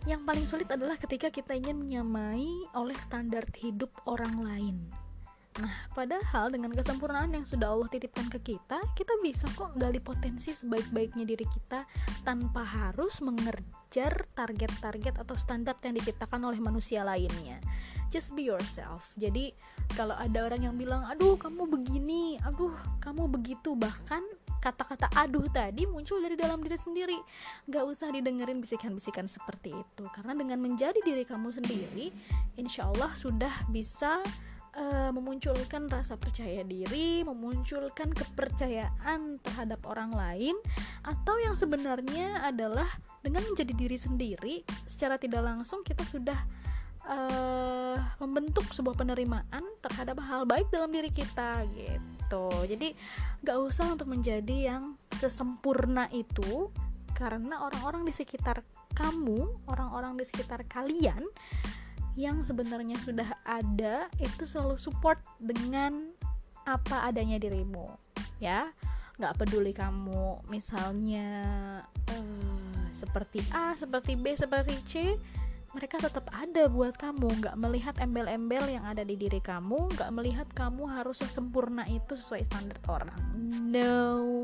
Yang 0.08 0.22
paling 0.25 0.46
sulit 0.48 0.69
adalah 0.72 0.98
ketika 0.98 1.29
kita 1.29 1.53
ingin 1.53 1.77
menyamai 1.77 2.48
oleh 2.74 2.98
standar 2.98 3.46
hidup 3.62 3.93
orang 4.10 4.41
lain. 4.41 4.77
Nah, 5.59 5.91
padahal 5.91 6.55
dengan 6.55 6.71
kesempurnaan 6.71 7.35
yang 7.35 7.43
sudah 7.43 7.75
Allah 7.75 7.91
titipkan 7.91 8.31
ke 8.31 8.55
kita, 8.55 8.79
kita 8.95 9.13
bisa 9.19 9.51
kok 9.59 9.75
gali 9.75 9.99
potensi 9.99 10.55
sebaik-baiknya 10.55 11.27
diri 11.27 11.43
kita 11.43 11.83
tanpa 12.23 12.63
harus 12.63 13.19
mengejar 13.19 14.23
target-target 14.31 15.19
atau 15.19 15.35
standar 15.35 15.75
yang 15.83 15.99
diciptakan 15.99 16.47
oleh 16.47 16.63
manusia 16.63 17.03
lainnya. 17.03 17.59
Just 18.07 18.39
be 18.39 18.47
yourself. 18.47 19.11
Jadi, 19.19 19.51
kalau 19.99 20.15
ada 20.15 20.47
orang 20.47 20.63
yang 20.63 20.75
bilang, 20.79 21.03
"Aduh, 21.11 21.35
kamu 21.35 21.67
begini, 21.67 22.39
aduh, 22.47 22.73
kamu 23.03 23.27
begitu," 23.27 23.75
bahkan 23.75 24.23
kata-kata 24.59 25.07
aduh 25.15 25.47
tadi 25.47 25.87
muncul 25.87 26.19
dari 26.19 26.35
dalam 26.35 26.59
diri 26.59 26.75
sendiri 26.75 27.15
Gak 27.71 27.87
usah 27.87 28.11
didengerin 28.11 28.59
bisikan-bisikan 28.59 29.23
seperti 29.23 29.71
itu 29.71 30.03
karena 30.11 30.35
dengan 30.35 30.59
menjadi 30.59 30.99
diri 30.99 31.23
kamu 31.23 31.55
sendiri 31.55 32.11
insya 32.59 32.91
Allah 32.91 33.07
sudah 33.15 33.71
bisa 33.71 34.19
uh, 34.75 35.09
memunculkan 35.15 35.89
rasa 35.89 36.19
percaya 36.19 36.61
diri, 36.67 37.23
memunculkan 37.25 38.13
kepercayaan 38.13 39.41
terhadap 39.41 39.81
orang 39.88 40.13
lain, 40.13 40.55
atau 41.01 41.35
yang 41.41 41.55
sebenarnya 41.55 42.45
adalah 42.45 42.88
dengan 43.25 43.45
menjadi 43.47 43.73
diri 43.73 43.97
sendiri, 43.97 44.55
secara 44.85 45.15
tidak 45.17 45.41
langsung 45.41 45.81
kita 45.81 46.05
sudah 46.05 46.38
uh, 47.07 47.97
membentuk 48.21 48.69
sebuah 48.69 48.99
penerimaan 48.99 49.63
terhadap 49.81 50.21
hal 50.21 50.45
baik 50.45 50.69
dalam 50.69 50.91
diri 50.93 51.09
kita 51.09 51.65
gitu. 51.73 52.47
Jadi 52.69 52.93
gak 53.41 53.57
usah 53.57 53.97
untuk 53.97 54.11
menjadi 54.11 54.75
yang 54.75 54.93
sesempurna 55.15 56.05
itu, 56.13 56.69
karena 57.17 57.59
orang-orang 57.65 58.07
di 58.07 58.13
sekitar 58.15 58.63
kamu, 58.95 59.67
orang-orang 59.67 60.15
di 60.15 60.23
sekitar 60.23 60.63
kalian 60.71 61.25
yang 62.19 62.43
sebenarnya 62.43 62.99
sudah 62.99 63.31
ada 63.47 64.11
itu 64.19 64.43
selalu 64.43 64.75
support 64.75 65.23
dengan 65.39 66.11
apa 66.67 67.07
adanya 67.07 67.39
dirimu 67.39 67.88
ya. 68.43 68.67
Nggak 69.15 69.39
peduli 69.39 69.71
kamu 69.71 70.43
misalnya 70.51 71.31
uh, 72.11 72.79
seperti 72.91 73.39
A 73.55 73.71
seperti 73.79 74.19
B 74.19 74.35
seperti 74.35 74.75
C 74.83 74.93
mereka 75.71 75.95
tetap 75.95 76.27
ada 76.35 76.67
buat 76.67 76.99
kamu. 76.99 77.39
Nggak 77.39 77.55
melihat 77.55 77.95
embel-embel 78.03 78.67
yang 78.67 78.83
ada 78.83 79.07
di 79.07 79.15
diri 79.15 79.39
kamu 79.39 79.88
nggak 79.95 80.11
melihat 80.11 80.47
kamu 80.51 80.91
harus 80.91 81.23
sempurna 81.23 81.88
itu 81.88 82.19
sesuai 82.19 82.43
standar 82.51 82.79
orang. 82.91 83.15
No 83.71 84.43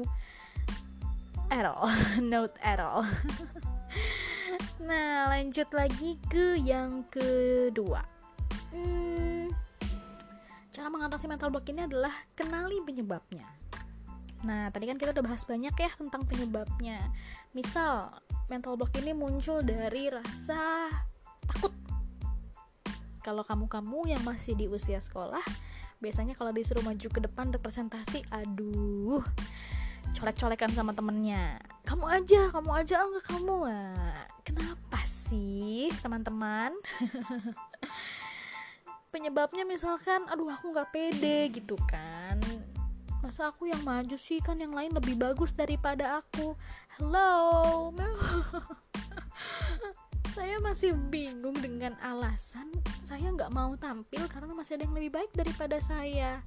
at 1.51 1.67
all. 1.67 1.91
Not 2.31 2.55
at 2.63 2.79
all 2.79 3.03
Nah, 4.83 5.29
lanjut 5.31 5.69
lagi 5.71 6.19
ke 6.29 6.59
yang 6.59 7.07
kedua. 7.07 8.03
Hmm, 8.75 9.49
cara 10.75 10.87
mengatasi 10.91 11.31
mental 11.31 11.49
block 11.49 11.67
ini 11.71 11.87
adalah 11.87 12.11
kenali 12.35 12.83
penyebabnya. 12.83 13.47
Nah, 14.45 14.69
tadi 14.69 14.85
kan 14.85 14.99
kita 15.01 15.15
udah 15.15 15.25
bahas 15.25 15.47
banyak 15.47 15.73
ya 15.73 15.91
tentang 15.97 16.27
penyebabnya. 16.29 17.01
Misal, 17.57 18.13
mental 18.45 18.77
block 18.77 18.93
ini 19.01 19.15
muncul 19.15 19.65
dari 19.65 20.11
rasa 20.11 20.91
takut. 21.49 21.73
Kalau 23.25 23.41
kamu-kamu 23.41 24.13
yang 24.13 24.21
masih 24.21 24.53
di 24.53 24.69
usia 24.69 25.01
sekolah, 25.01 25.41
biasanya 25.97 26.37
kalau 26.37 26.53
disuruh 26.53 26.85
maju 26.85 27.07
ke 27.09 27.19
depan 27.25 27.49
untuk 27.49 27.65
presentasi, 27.65 28.21
aduh, 28.29 29.25
colek-colekan 30.13 30.69
sama 30.75 30.93
temennya. 30.93 31.57
Kamu 31.87 32.05
aja, 32.05 32.53
kamu 32.53 32.69
aja, 32.69 33.01
enggak 33.01 33.25
kamu. 33.25 33.57
Nah, 33.65 34.29
Kenapa 34.45 35.01
sih 35.09 35.89
teman-teman? 36.05 36.69
Penyebabnya 39.13 39.65
misalkan, 39.65 40.29
aduh 40.29 40.53
aku 40.53 40.69
nggak 40.69 40.93
pede 40.93 41.49
gitu 41.49 41.73
kan. 41.89 42.37
Masa 43.25 43.49
aku 43.49 43.65
yang 43.65 43.81
maju 43.81 44.13
sih 44.21 44.37
kan 44.45 44.61
yang 44.61 44.69
lain 44.69 44.93
lebih 44.93 45.17
bagus 45.17 45.49
daripada 45.49 46.21
aku. 46.21 46.53
Hello, 47.01 47.89
saya 50.35 50.61
masih 50.61 50.93
bingung 51.09 51.57
dengan 51.57 51.97
alasan 52.05 52.69
saya 53.05 53.29
nggak 53.29 53.53
mau 53.53 53.77
tampil 53.77 54.25
karena 54.25 54.51
masih 54.57 54.77
ada 54.77 54.89
yang 54.89 54.97
lebih 54.97 55.13
baik 55.13 55.31
daripada 55.37 55.77
saya. 55.77 56.41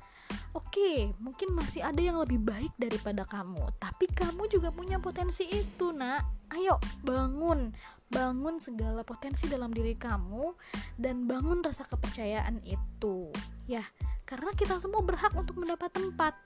Oke, 0.56 1.12
mungkin 1.22 1.54
masih 1.54 1.84
ada 1.84 2.00
yang 2.00 2.18
lebih 2.18 2.40
baik 2.40 2.72
daripada 2.80 3.22
kamu, 3.28 3.62
tapi 3.78 4.08
kamu 4.10 4.48
juga 4.50 4.72
punya 4.74 4.98
potensi 4.98 5.44
itu, 5.46 5.92
Nak. 5.92 6.50
Ayo 6.56 6.80
bangun. 7.04 7.72
Bangun 8.08 8.56
segala 8.56 9.04
potensi 9.04 9.44
dalam 9.52 9.68
diri 9.68 9.92
kamu 9.92 10.56
dan 10.96 11.28
bangun 11.28 11.60
rasa 11.60 11.84
kepercayaan 11.84 12.64
itu. 12.64 13.28
Ya 13.68 13.84
karena 14.28 14.52
kita 14.52 14.76
semua 14.76 15.00
berhak 15.00 15.32
untuk 15.32 15.56
mendapat 15.56 15.88
tempat. 15.88 16.36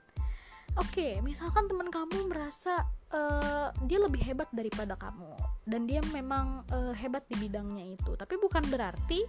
Oke 0.79 1.19
misalkan 1.23 1.67
teman 1.67 1.91
kamu 1.91 2.31
merasa 2.31 2.87
uh, 3.13 3.69
dia 3.85 3.99
lebih 4.01 4.23
hebat 4.23 4.49
daripada 4.55 4.97
kamu 4.97 5.29
dan 5.69 5.85
dia 5.85 6.01
memang 6.09 6.65
uh, 6.73 6.95
hebat 6.97 7.21
di 7.29 7.37
bidangnya 7.37 7.93
itu 7.93 8.17
tapi 8.17 8.41
bukan 8.41 8.65
berarti 8.73 9.21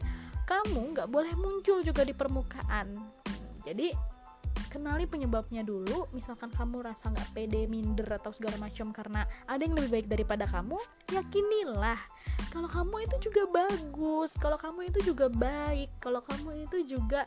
kamu 0.49 0.96
nggak 0.96 1.08
boleh 1.11 1.34
muncul 1.37 1.84
juga 1.84 2.06
di 2.06 2.16
permukaan. 2.16 2.96
Jadi 3.61 4.13
kenali 4.70 5.06
penyebabnya 5.06 5.62
dulu 5.62 6.11
misalkan 6.11 6.50
kamu 6.50 6.82
rasa 6.82 7.11
nggak 7.11 7.30
pede 7.30 7.70
minder 7.70 8.06
atau 8.18 8.34
segala 8.34 8.58
macam 8.58 8.90
karena 8.90 9.26
ada 9.46 9.62
yang 9.62 9.78
lebih 9.78 9.90
baik 10.00 10.08
daripada 10.11 10.44
kamu 10.50 10.78
yakinilah. 11.14 11.99
Kalau 12.50 12.70
kamu 12.70 13.06
itu 13.06 13.30
juga 13.30 13.42
bagus 13.50 14.34
kalau 14.38 14.58
kamu 14.58 14.90
itu 14.90 15.14
juga 15.14 15.26
baik 15.30 15.90
kalau 15.99 16.23
kamu 16.23 16.66
itu 16.66 16.96
juga 16.99 17.26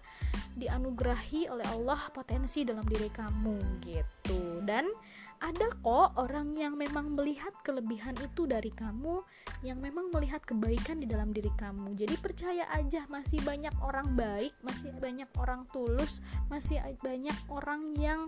dianugerahi 0.57 1.51
oleh 1.53 1.67
Allah 1.69 1.99
potensi 2.11 2.65
dalam 2.65 2.83
diri 2.83 3.07
kamu 3.11 3.83
gitu. 3.85 4.63
Dan 4.65 4.89
ada 5.37 5.69
kok 5.85 6.17
orang 6.17 6.57
yang 6.57 6.73
memang 6.73 7.13
melihat 7.13 7.53
kelebihan 7.61 8.17
itu 8.17 8.49
dari 8.49 8.73
kamu 8.73 9.21
yang 9.61 9.77
memang 9.77 10.09
melihat 10.09 10.41
kebaikan 10.41 10.97
di 10.97 11.05
dalam 11.05 11.29
diri 11.29 11.53
kamu. 11.57 11.93
Jadi 11.93 12.15
percaya 12.17 12.65
aja 12.73 13.05
masih 13.09 13.41
banyak 13.45 13.73
orang 13.81 14.17
baik 14.17 14.53
masih 14.65 14.89
banyak 14.97 15.29
orang 15.37 15.65
tulus 15.69 16.19
masih 16.49 16.81
banyak 17.01 17.37
orang 17.49 17.93
yang 17.97 18.25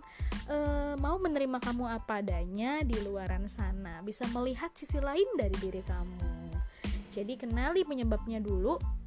uh, 0.50 0.94
mau 1.01 1.18
menerima 1.18 1.58
kamu 1.62 1.86
apa 1.89 2.22
adanya 2.22 2.86
di 2.86 2.98
luaran 3.01 3.50
sana. 3.50 4.01
Bisa 4.06 4.30
melihat 4.30 4.70
sisi 4.78 5.01
lain 5.01 5.28
dari 5.38 5.56
diri 5.58 5.82
kamu. 5.82 6.30
Jadi 7.10 7.34
kenali 7.42 7.82
penyebabnya 7.84 8.38
dulu 8.38 8.99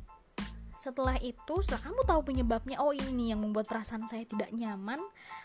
setelah 0.83 1.15
itu 1.23 1.63
setelah 1.63 1.87
kamu 1.87 2.03
tahu 2.03 2.21
penyebabnya 2.27 2.83
oh 2.83 2.91
ini 2.91 3.31
yang 3.31 3.39
membuat 3.39 3.71
perasaan 3.71 4.11
saya 4.11 4.27
tidak 4.27 4.51
nyaman 4.51 4.99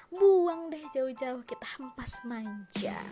buang 0.10 0.74
deh 0.74 0.82
jauh-jauh 0.90 1.46
kita 1.46 1.68
hempas 1.78 2.26
manja. 2.26 2.98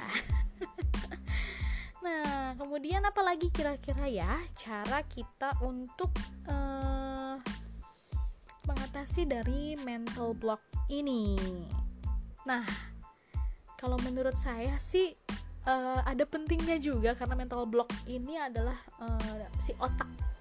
Nah 2.05 2.53
kemudian 2.53 3.01
apalagi 3.01 3.49
kira-kira 3.49 4.05
ya 4.05 4.37
cara 4.61 5.01
kita 5.09 5.57
untuk 5.65 6.13
uh, 6.45 7.33
mengatasi 8.69 9.25
dari 9.25 9.73
mental 9.81 10.37
block 10.37 10.61
ini? 10.85 11.33
Nah 12.45 12.61
kalau 13.73 13.97
menurut 14.05 14.37
saya 14.37 14.77
sih 14.77 15.17
uh, 15.65 16.05
ada 16.05 16.29
pentingnya 16.29 16.77
juga 16.77 17.17
karena 17.17 17.33
mental 17.33 17.65
block 17.65 17.89
ini 18.05 18.37
adalah 18.37 18.77
uh, 19.01 19.49
si 19.57 19.73
otak 19.81 20.34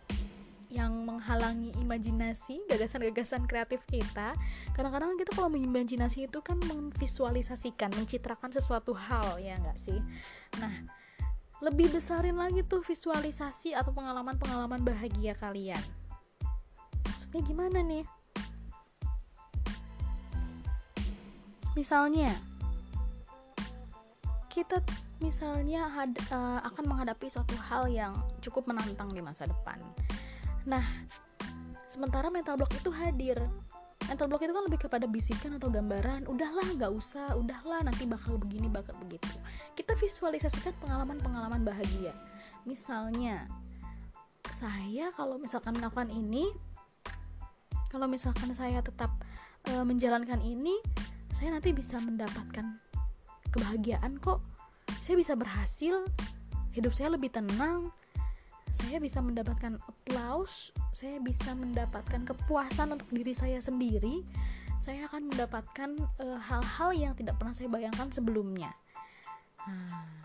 yang 0.74 1.06
menghalangi 1.06 1.70
imajinasi 1.78 2.66
gagasan-gagasan 2.66 3.46
kreatif 3.46 3.86
kita. 3.86 4.34
Kadang-kadang 4.74 5.14
kita 5.14 5.30
kalau 5.38 5.46
mengimajinasi 5.54 6.26
itu 6.26 6.42
kan 6.42 6.58
memvisualisasikan 6.66 7.94
mencitrakan 7.94 8.50
sesuatu 8.50 8.90
hal 8.90 9.38
ya 9.38 9.54
nggak 9.62 9.78
sih? 9.78 10.02
Nah 10.58 10.74
lebih 11.62 11.94
besarin 11.94 12.34
lagi 12.34 12.66
tuh 12.66 12.82
visualisasi 12.82 13.72
atau 13.72 13.94
pengalaman-pengalaman 13.94 14.82
bahagia 14.82 15.38
kalian. 15.38 15.80
Maksudnya 17.06 17.40
gimana 17.46 17.78
nih? 17.80 18.04
Misalnya 21.78 22.34
kita 24.50 24.78
misalnya 25.18 25.90
had, 25.90 26.14
uh, 26.30 26.62
akan 26.62 26.84
menghadapi 26.86 27.26
suatu 27.26 27.58
hal 27.66 27.90
yang 27.90 28.14
cukup 28.38 28.70
menantang 28.70 29.10
di 29.10 29.18
masa 29.18 29.50
depan 29.50 29.80
Nah, 30.64 30.84
sementara 31.88 32.32
mental 32.32 32.56
block 32.56 32.72
itu 32.72 32.90
hadir. 32.92 33.36
Mental 34.04 34.28
block 34.28 34.44
itu 34.44 34.52
kan 34.52 34.64
lebih 34.68 34.80
kepada 34.84 35.08
bisikan 35.08 35.56
atau 35.56 35.72
gambaran, 35.72 36.28
udahlah 36.28 36.64
nggak 36.76 36.92
usah, 36.92 37.32
udahlah 37.40 37.80
nanti 37.88 38.04
bakal 38.04 38.36
begini, 38.36 38.68
bakal 38.68 38.92
begitu. 39.00 39.32
Kita 39.72 39.96
visualisasikan 39.96 40.76
pengalaman-pengalaman 40.80 41.64
bahagia. 41.64 42.12
Misalnya, 42.68 43.48
saya 44.52 45.08
kalau 45.16 45.40
misalkan 45.40 45.80
melakukan 45.80 46.12
ini, 46.12 46.52
kalau 47.88 48.04
misalkan 48.04 48.52
saya 48.52 48.84
tetap 48.84 49.08
e, 49.64 49.72
menjalankan 49.80 50.44
ini, 50.44 50.76
saya 51.32 51.56
nanti 51.56 51.72
bisa 51.72 51.96
mendapatkan 51.96 52.76
kebahagiaan 53.48 54.20
kok. 54.20 54.44
Saya 55.00 55.16
bisa 55.16 55.32
berhasil, 55.32 56.04
hidup 56.76 56.92
saya 56.92 57.16
lebih 57.16 57.32
tenang, 57.32 57.88
saya 58.74 58.98
bisa 58.98 59.22
mendapatkan 59.22 59.78
applause, 59.86 60.74
saya 60.90 61.22
bisa 61.22 61.54
mendapatkan 61.54 62.26
kepuasan 62.26 62.90
untuk 62.98 63.06
diri 63.14 63.30
saya 63.30 63.62
sendiri, 63.62 64.26
saya 64.82 65.06
akan 65.06 65.30
mendapatkan 65.30 65.94
eh, 66.18 66.38
hal-hal 66.42 66.90
uh, 66.90 66.98
yang 66.98 67.14
tidak 67.14 67.38
pernah 67.38 67.54
saya 67.54 67.70
bayangkan 67.70 68.10
sebelumnya. 68.10 68.74
Nah, 69.70 70.18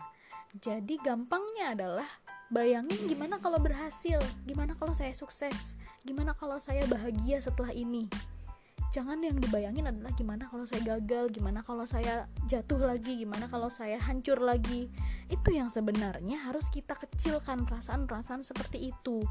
jadi 0.58 0.98
gampangnya 0.98 1.78
adalah 1.78 2.10
bayangin 2.50 3.06
gimana 3.06 3.38
kalau 3.38 3.62
berhasil, 3.62 4.18
gimana 4.42 4.74
kalau 4.74 4.90
saya 4.98 5.14
sukses, 5.14 5.78
gimana 6.02 6.34
kalau 6.34 6.58
saya 6.58 6.82
bahagia 6.90 7.38
setelah 7.38 7.70
ini 7.70 8.10
jangan 8.90 9.22
yang 9.22 9.38
dibayangin 9.38 9.86
adalah 9.86 10.10
gimana 10.18 10.50
kalau 10.50 10.66
saya 10.66 10.82
gagal, 10.98 11.30
gimana 11.30 11.62
kalau 11.62 11.86
saya 11.86 12.26
jatuh 12.50 12.82
lagi, 12.82 13.22
gimana 13.22 13.46
kalau 13.46 13.70
saya 13.70 13.96
hancur 14.02 14.42
lagi. 14.42 14.90
Itu 15.30 15.54
yang 15.54 15.70
sebenarnya 15.70 16.50
harus 16.50 16.66
kita 16.74 16.98
kecilkan 16.98 17.64
perasaan-perasaan 17.70 18.42
seperti 18.42 18.90
itu. 18.90 19.22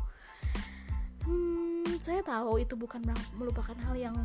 Hmm, 1.28 2.00
saya 2.00 2.24
tahu 2.24 2.64
itu 2.64 2.80
bukan 2.80 3.04
melupakan 3.36 3.76
hal 3.76 3.96
yang 4.00 4.16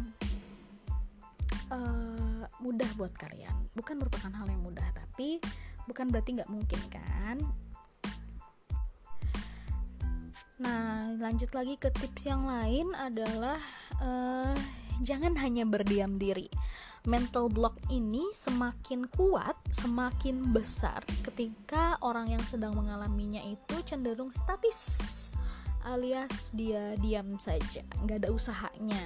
uh, 1.75 2.47
mudah 2.63 2.89
buat 2.95 3.11
kalian, 3.19 3.53
bukan 3.75 3.99
merupakan 3.99 4.31
hal 4.31 4.47
yang 4.47 4.63
mudah, 4.63 4.87
tapi 4.95 5.43
bukan 5.91 6.15
berarti 6.15 6.39
nggak 6.39 6.51
mungkin 6.51 6.81
kan? 6.89 7.37
Nah, 10.63 11.11
lanjut 11.19 11.51
lagi 11.51 11.75
ke 11.75 11.91
tips 11.91 12.31
yang 12.31 12.47
lain 12.47 12.95
adalah 12.95 13.59
uh, 13.99 14.55
jangan 15.03 15.35
hanya 15.41 15.65
berdiam 15.67 16.21
diri. 16.21 16.47
Mental 17.05 17.53
block 17.53 17.77
ini 17.93 18.25
semakin 18.33 19.05
kuat, 19.13 19.57
semakin 19.69 20.55
besar 20.57 21.05
ketika 21.21 22.01
orang 22.01 22.33
yang 22.33 22.41
sedang 22.41 22.73
mengalaminya 22.73 23.45
itu 23.45 23.77
cenderung 23.85 24.33
statis, 24.33 24.81
alias 25.85 26.49
dia 26.57 26.97
diam 26.97 27.37
saja, 27.37 27.85
nggak 28.09 28.25
ada 28.25 28.31
usahanya. 28.33 29.05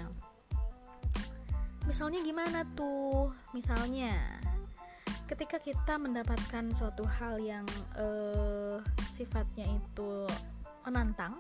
Misalnya 1.91 2.23
gimana 2.23 2.63
tuh? 2.79 3.35
Misalnya 3.51 4.15
ketika 5.27 5.61
kita 5.61 6.01
mendapatkan 6.01 6.73
suatu 6.73 7.03
hal 7.05 7.37
yang 7.43 7.67
uh, 7.99 8.81
sifatnya 9.11 9.69
itu 9.69 10.25
menantang 10.89 11.37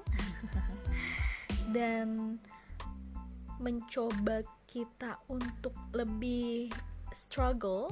dan 1.76 2.36
mencoba 3.58 4.42
kita 4.70 5.18
untuk 5.30 5.74
lebih 5.92 6.70
struggle 7.12 7.90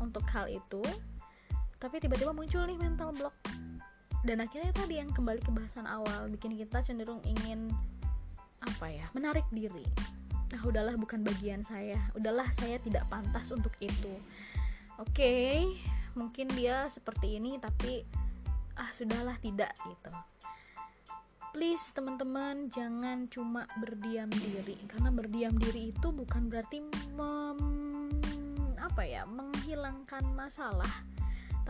untuk 0.00 0.24
hal 0.30 0.48
itu 0.48 0.82
tapi 1.80 1.96
tiba-tiba 1.96 2.36
muncul 2.36 2.60
nih 2.68 2.76
mental 2.76 3.08
block. 3.16 3.32
Dan 4.20 4.44
akhirnya 4.44 4.68
tadi 4.76 5.00
yang 5.00 5.08
kembali 5.16 5.40
ke 5.40 5.48
bahasan 5.48 5.88
awal 5.88 6.28
bikin 6.28 6.52
kita 6.52 6.84
cenderung 6.84 7.24
ingin 7.24 7.72
apa 8.60 8.92
ya 8.92 9.08
menarik 9.16 9.48
diri. 9.48 9.88
Nah 10.52 10.60
udahlah 10.60 10.92
bukan 11.00 11.24
bagian 11.24 11.64
saya. 11.64 11.96
Udahlah 12.12 12.52
saya 12.52 12.76
tidak 12.84 13.08
pantas 13.08 13.48
untuk 13.48 13.72
itu. 13.80 14.12
Oke 15.00 15.08
okay, 15.16 15.52
mungkin 16.12 16.52
dia 16.52 16.84
seperti 16.92 17.40
ini 17.40 17.56
tapi 17.56 18.04
ah 18.76 18.92
sudahlah 18.92 19.40
tidak 19.40 19.72
gitu 19.88 20.12
please 21.50 21.90
teman-teman 21.90 22.70
jangan 22.70 23.26
cuma 23.26 23.66
berdiam 23.82 24.30
diri. 24.30 24.78
Karena 24.86 25.10
berdiam 25.10 25.54
diri 25.58 25.90
itu 25.90 26.08
bukan 26.14 26.46
berarti 26.46 26.78
mem, 27.14 27.58
apa 28.78 29.02
ya 29.02 29.26
menghilangkan 29.26 30.24
masalah 30.34 30.90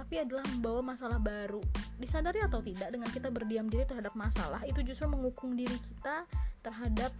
tapi 0.00 0.16
adalah 0.16 0.46
membawa 0.56 0.96
masalah 0.96 1.20
baru. 1.20 1.60
Disadari 2.00 2.40
atau 2.40 2.64
tidak 2.64 2.88
dengan 2.88 3.12
kita 3.12 3.28
berdiam 3.28 3.68
diri 3.68 3.84
terhadap 3.84 4.16
masalah 4.16 4.64
itu 4.64 4.80
justru 4.80 5.04
mengukung 5.04 5.52
diri 5.52 5.76
kita 5.76 6.24
terhadap 6.64 7.12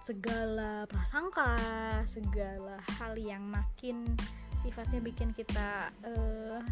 segala 0.00 0.88
prasangka 0.88 1.60
segala 2.08 2.80
hal 2.96 3.20
yang 3.20 3.44
makin 3.44 4.16
sifatnya 4.64 5.04
bikin 5.04 5.28
kita 5.36 5.92
uh, 6.08 6.64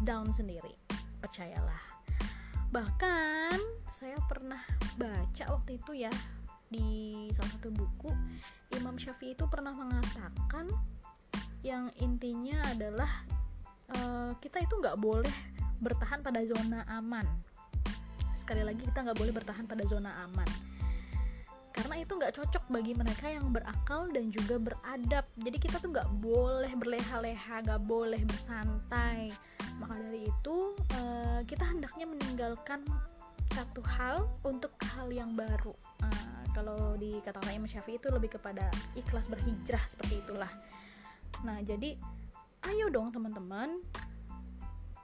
down 0.00 0.32
sendiri. 0.32 0.72
Percayalah 1.20 1.89
bahkan 2.70 3.58
saya 3.90 4.14
pernah 4.30 4.62
baca 4.94 5.44
waktu 5.50 5.76
itu 5.82 6.06
ya 6.06 6.12
di 6.70 7.26
salah 7.34 7.50
satu 7.58 7.74
buku 7.74 8.14
Imam 8.78 8.94
Syafi'i 8.94 9.34
itu 9.34 9.42
pernah 9.50 9.74
mengatakan 9.74 10.70
yang 11.66 11.90
intinya 11.98 12.62
adalah 12.70 13.26
uh, 13.98 14.32
kita 14.38 14.62
itu 14.62 14.78
nggak 14.78 14.96
boleh 15.02 15.34
bertahan 15.82 16.22
pada 16.22 16.40
zona 16.46 16.86
aman. 16.86 17.26
Sekali 18.38 18.62
lagi 18.62 18.86
kita 18.86 19.02
nggak 19.02 19.18
boleh 19.18 19.34
bertahan 19.34 19.66
pada 19.66 19.82
zona 19.84 20.14
aman. 20.30 20.46
Karena 21.74 21.98
itu 21.98 22.12
nggak 22.14 22.38
cocok 22.38 22.64
bagi 22.70 22.94
mereka 22.94 23.26
yang 23.28 23.50
berakal 23.50 24.06
dan 24.14 24.30
juga 24.30 24.62
beradab. 24.62 25.26
Jadi 25.42 25.58
kita 25.58 25.82
tuh 25.82 25.90
nggak 25.90 26.22
boleh 26.22 26.70
berleha-leha 26.78 27.66
nggak 27.66 27.82
boleh 27.82 28.22
bersantai 28.24 29.34
maka 29.80 29.96
dari 29.96 30.28
itu 30.28 30.76
uh, 30.76 31.40
kita 31.48 31.64
hendaknya 31.64 32.04
meninggalkan 32.04 32.84
satu 33.50 33.82
hal 33.82 34.30
untuk 34.46 34.70
hal 34.94 35.10
yang 35.10 35.34
baru. 35.34 35.74
Uh, 36.04 36.42
kalau 36.54 36.94
di 37.00 37.18
kata 37.24 37.40
Imam 37.50 37.66
Syafi'i 37.66 37.98
itu 37.98 38.12
lebih 38.12 38.36
kepada 38.38 38.68
ikhlas 38.94 39.26
berhijrah 39.32 39.82
seperti 39.88 40.20
itulah. 40.22 40.52
Nah 41.42 41.58
jadi 41.64 41.96
ayo 42.68 42.92
dong 42.92 43.10
teman-teman 43.10 43.80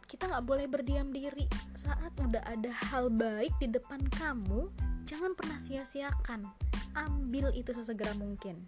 kita 0.07 0.31
nggak 0.31 0.47
boleh 0.47 0.67
berdiam 0.71 1.11
diri. 1.11 1.49
Saat 1.75 2.15
udah 2.21 2.45
ada 2.47 2.71
hal 2.93 3.11
baik 3.11 3.57
di 3.59 3.73
depan 3.73 4.05
kamu 4.21 4.71
jangan 5.09 5.33
pernah 5.35 5.59
sia-siakan. 5.59 6.47
Ambil 6.95 7.51
itu 7.57 7.73
sesegera 7.75 8.15
mungkin 8.15 8.62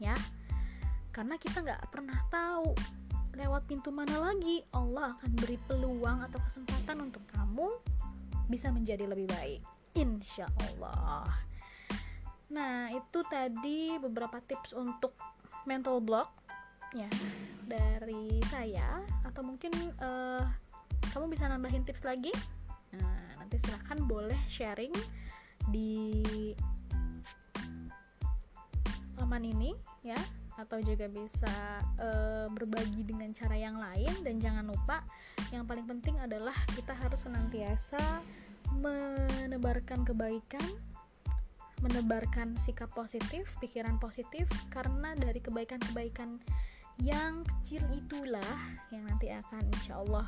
ya. 0.00 0.14
Karena 1.12 1.34
kita 1.36 1.66
nggak 1.66 1.90
pernah 1.90 2.18
tahu 2.30 2.72
lewat 3.36 3.68
pintu 3.68 3.92
mana 3.92 4.16
lagi? 4.20 4.64
Allah 4.72 5.18
akan 5.18 5.30
beri 5.36 5.58
peluang 5.68 6.24
atau 6.24 6.40
kesempatan 6.40 7.04
untuk 7.04 7.24
kamu 7.34 7.68
bisa 8.48 8.72
menjadi 8.72 9.04
lebih 9.04 9.28
baik. 9.28 9.60
Insya 9.98 10.46
Allah 10.70 11.48
nah 12.48 12.88
itu 12.88 13.20
tadi 13.28 14.00
beberapa 14.00 14.40
tips 14.40 14.72
untuk 14.72 15.12
mental 15.68 16.00
block 16.00 16.32
ya 16.96 17.08
dari 17.68 18.40
saya. 18.48 19.04
Atau 19.28 19.44
mungkin 19.44 19.72
uh, 20.00 20.40
kamu 21.12 21.28
bisa 21.28 21.44
nambahin 21.44 21.84
tips 21.84 22.08
lagi? 22.08 22.32
Nah 22.96 23.36
nanti 23.36 23.60
silahkan 23.60 24.00
boleh 24.00 24.40
sharing 24.48 24.92
di 25.68 26.16
laman 29.20 29.44
ini 29.44 29.76
ya 30.00 30.16
atau 30.58 30.82
juga 30.82 31.06
bisa 31.06 31.78
e, 31.96 32.08
berbagi 32.50 33.06
dengan 33.06 33.30
cara 33.30 33.54
yang 33.54 33.78
lain 33.78 34.10
dan 34.26 34.42
jangan 34.42 34.66
lupa 34.66 35.06
yang 35.54 35.64
paling 35.64 35.86
penting 35.86 36.18
adalah 36.18 36.54
kita 36.74 36.92
harus 36.98 37.24
senantiasa 37.24 38.02
menebarkan 38.82 40.02
kebaikan 40.02 40.66
menebarkan 41.78 42.58
sikap 42.58 42.90
positif, 42.90 43.54
pikiran 43.62 44.02
positif 44.02 44.50
karena 44.74 45.14
dari 45.14 45.38
kebaikan-kebaikan 45.38 46.42
yang 47.06 47.46
kecil 47.46 47.86
itulah 47.94 48.58
yang 48.90 49.06
nanti 49.06 49.30
akan 49.30 49.62
insya 49.78 50.02
Allah 50.02 50.26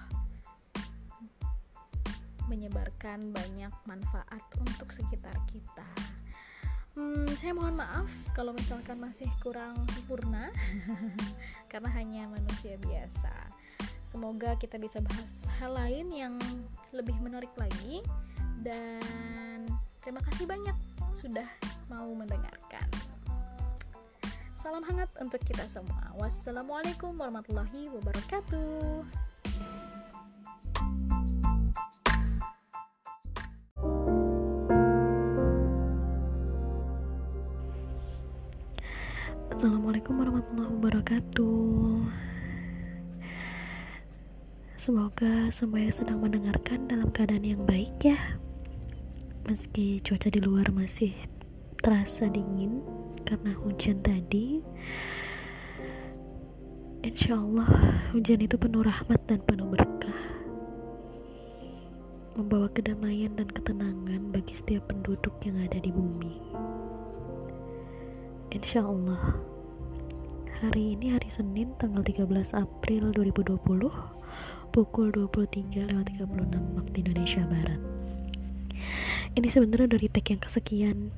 menyebarkan 2.46 3.30
banyak 3.30 3.70
manfaat 3.86 4.42
untuk 4.58 4.90
sekitar 4.90 5.34
kita. 5.50 5.86
Hmm, 6.98 7.28
saya 7.38 7.54
mohon 7.54 7.78
maaf 7.78 8.10
kalau 8.34 8.50
misalkan 8.50 8.98
masih 8.98 9.30
kurang 9.38 9.78
sempurna 9.94 10.50
karena 11.70 11.90
hanya 11.94 12.26
manusia 12.26 12.74
biasa. 12.82 13.30
Semoga 14.02 14.58
kita 14.58 14.74
bisa 14.74 14.98
bahas 14.98 15.46
hal 15.62 15.78
lain 15.78 16.10
yang 16.10 16.34
lebih 16.90 17.14
menarik 17.22 17.54
lagi 17.54 18.02
dan 18.66 19.62
terima 20.02 20.18
kasih 20.26 20.50
banyak 20.50 20.74
sudah 21.14 21.46
mau 21.86 22.10
mendengarkan. 22.10 22.90
Salam 24.58 24.82
hangat 24.84 25.08
untuk 25.22 25.40
kita 25.46 25.64
semua. 25.70 26.10
Wassalamualaikum 26.18 27.14
warahmatullahi 27.16 27.86
wabarakatuh. 27.96 29.06
Assalamualaikum 40.10 40.42
warahmatullahi 40.42 40.74
wabarakatuh. 40.74 41.94
Semoga 44.74 45.34
semuanya 45.54 45.92
sedang 45.94 46.18
mendengarkan 46.18 46.90
dalam 46.90 47.14
keadaan 47.14 47.46
yang 47.46 47.62
baik 47.62 47.94
ya. 48.02 48.18
Meski 49.46 50.02
cuaca 50.02 50.26
di 50.34 50.42
luar 50.42 50.66
masih 50.74 51.14
terasa 51.78 52.26
dingin 52.26 52.82
karena 53.22 53.54
hujan 53.62 54.02
tadi. 54.02 54.58
Insya 57.06 57.38
Allah 57.38 57.70
hujan 58.10 58.42
itu 58.42 58.58
penuh 58.58 58.82
rahmat 58.82 59.22
dan 59.30 59.38
penuh 59.46 59.70
berkah 59.70 60.26
Membawa 62.34 62.66
kedamaian 62.74 63.30
dan 63.38 63.46
ketenangan 63.46 64.34
bagi 64.34 64.58
setiap 64.58 64.90
penduduk 64.90 65.38
yang 65.46 65.62
ada 65.62 65.78
di 65.78 65.94
bumi 65.94 66.34
Insya 68.50 68.82
Allah 68.82 69.38
Hari 70.60 70.92
ini 70.92 71.16
hari 71.16 71.32
Senin 71.32 71.72
tanggal 71.80 72.04
13 72.04 72.28
April 72.52 73.16
2020 73.16 73.64
Pukul 74.76 75.08
23.36 75.08 76.20
waktu 76.76 76.96
Indonesia 77.00 77.40
Barat. 77.48 77.80
Ini 79.40 79.48
sebenarnya 79.48 79.96
dari 79.96 80.12
tag 80.12 80.28
yang 80.28 80.36
kesekian 80.44 81.16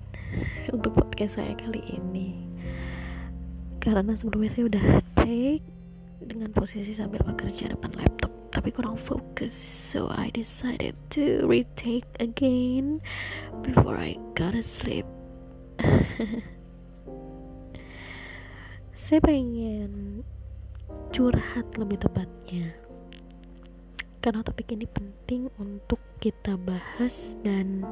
Untuk 0.70 0.94
podcast 0.94 1.42
saya 1.42 1.59
kali 1.59 1.83
ini. 1.90 2.38
Karena 3.83 4.14
sebelumnya 4.14 4.55
saya 4.55 4.70
udah 4.70 5.02
take 5.18 5.66
Dengan 6.22 6.55
posisi 6.55 6.94
sambil 6.94 7.26
bekerja 7.26 7.66
depan 7.66 7.98
laptop 7.98 8.31
Tapi 8.55 8.70
kurang 8.70 8.94
fokus. 8.94 9.59
So 9.59 10.07
I 10.07 10.31
decided 10.31 10.94
to 11.18 11.50
retake 11.50 12.07
again 12.22 13.02
Before 13.66 13.98
I 13.98 14.22
gotta 14.38 14.62
sleep 14.62 15.02
saya 19.03 19.19
pengen 19.19 20.23
curhat 21.11 21.67
lebih 21.75 21.99
tepatnya. 21.99 22.71
Karena 24.23 24.47
topik 24.47 24.71
ini 24.71 24.87
penting 24.87 25.51
untuk 25.59 25.99
kita 26.23 26.55
bahas 26.55 27.35
dan 27.43 27.83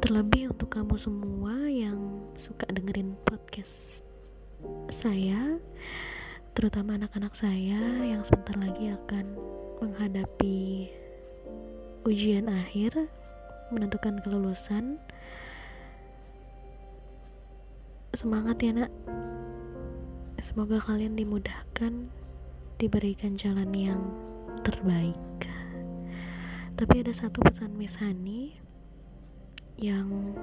terlebih 0.00 0.56
untuk 0.56 0.72
kamu 0.72 0.96
semua 0.96 1.68
yang 1.68 2.24
suka 2.40 2.64
dengerin 2.72 3.12
podcast 3.28 4.00
saya 4.88 5.60
terutama 6.56 6.96
anak-anak 6.96 7.36
saya 7.36 8.00
yang 8.00 8.24
sebentar 8.24 8.56
lagi 8.56 8.88
akan 8.88 9.36
menghadapi 9.84 10.88
ujian 12.08 12.48
akhir 12.48 12.96
menentukan 13.68 14.16
kelulusan. 14.24 14.96
Semangat 18.16 18.56
ya 18.64 18.72
nak 18.72 18.92
Semoga 20.42 20.82
kalian 20.82 21.14
dimudahkan, 21.14 22.10
diberikan 22.82 23.38
jalan 23.38 23.70
yang 23.70 24.02
terbaik. 24.66 25.14
Tapi 26.74 26.98
ada 26.98 27.14
satu 27.14 27.38
pesan 27.46 27.78
Miss 27.78 28.02
Hani 28.02 28.58
yang 29.78 30.34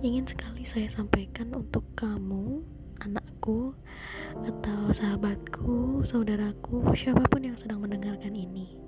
ingin 0.00 0.24
sekali 0.24 0.64
saya 0.64 0.88
sampaikan 0.88 1.52
untuk 1.52 1.84
kamu, 1.92 2.64
anakku, 3.04 3.76
atau 4.48 4.80
sahabatku, 4.96 6.00
saudaraku, 6.08 6.96
siapa 6.96 7.20
pun 7.28 7.44
yang 7.44 7.56
sedang 7.60 7.84
mendengarkan 7.84 8.32
ini. 8.32 8.85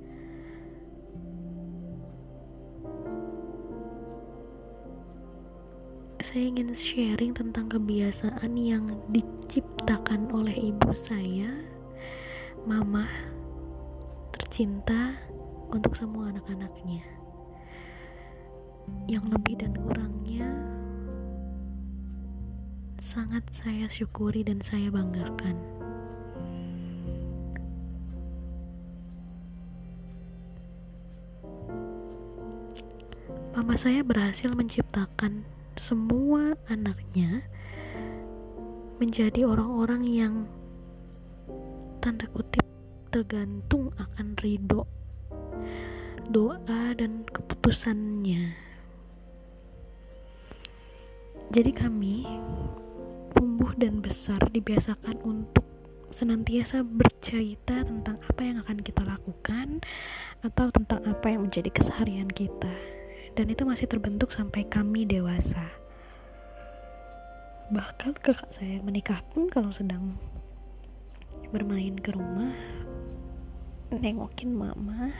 Saya 6.28 6.44
ingin 6.44 6.76
sharing 6.76 7.32
tentang 7.32 7.72
kebiasaan 7.72 8.52
yang 8.52 8.84
diciptakan 9.08 10.28
oleh 10.28 10.52
ibu 10.52 10.92
saya, 10.92 11.48
mama 12.68 13.08
tercinta 14.36 15.16
untuk 15.72 15.96
semua 15.96 16.28
anak-anaknya. 16.28 17.00
Yang 19.08 19.24
lebih 19.32 19.54
dan 19.56 19.72
kurangnya 19.72 20.44
sangat 23.00 23.48
saya 23.48 23.88
syukuri 23.88 24.44
dan 24.44 24.60
saya 24.60 24.92
banggakan. 24.92 25.56
Mama 33.56 33.80
saya 33.80 34.04
berhasil 34.04 34.52
menciptakan 34.52 35.56
semua 35.78 36.58
anaknya 36.66 37.46
menjadi 38.98 39.46
orang-orang 39.46 40.02
yang 40.10 40.34
tanda 42.02 42.26
kutip 42.34 42.66
tergantung 43.14 43.94
akan 43.94 44.34
ridho 44.42 44.82
doa 46.34 46.92
dan 46.98 47.22
keputusannya. 47.30 48.58
Jadi 51.54 51.70
kami 51.72 52.26
tumbuh 53.38 53.70
dan 53.78 54.02
besar 54.02 54.42
dibiasakan 54.50 55.22
untuk 55.22 55.64
senantiasa 56.10 56.82
bercerita 56.82 57.86
tentang 57.86 58.18
apa 58.18 58.42
yang 58.42 58.58
akan 58.66 58.82
kita 58.82 59.06
lakukan 59.06 59.78
atau 60.42 60.74
tentang 60.74 61.06
apa 61.06 61.26
yang 61.30 61.46
menjadi 61.46 61.70
keseharian 61.70 62.28
kita 62.28 62.97
dan 63.38 63.54
itu 63.54 63.62
masih 63.62 63.86
terbentuk 63.86 64.34
sampai 64.34 64.66
kami 64.66 65.06
dewasa. 65.06 65.70
Bahkan 67.70 68.18
kakak 68.18 68.50
saya 68.50 68.82
menikah 68.82 69.22
pun 69.30 69.46
kalau 69.46 69.70
sedang 69.70 70.18
bermain 71.54 71.94
ke 72.02 72.10
rumah 72.10 72.50
nengokin 73.94 74.50
mama. 74.50 75.14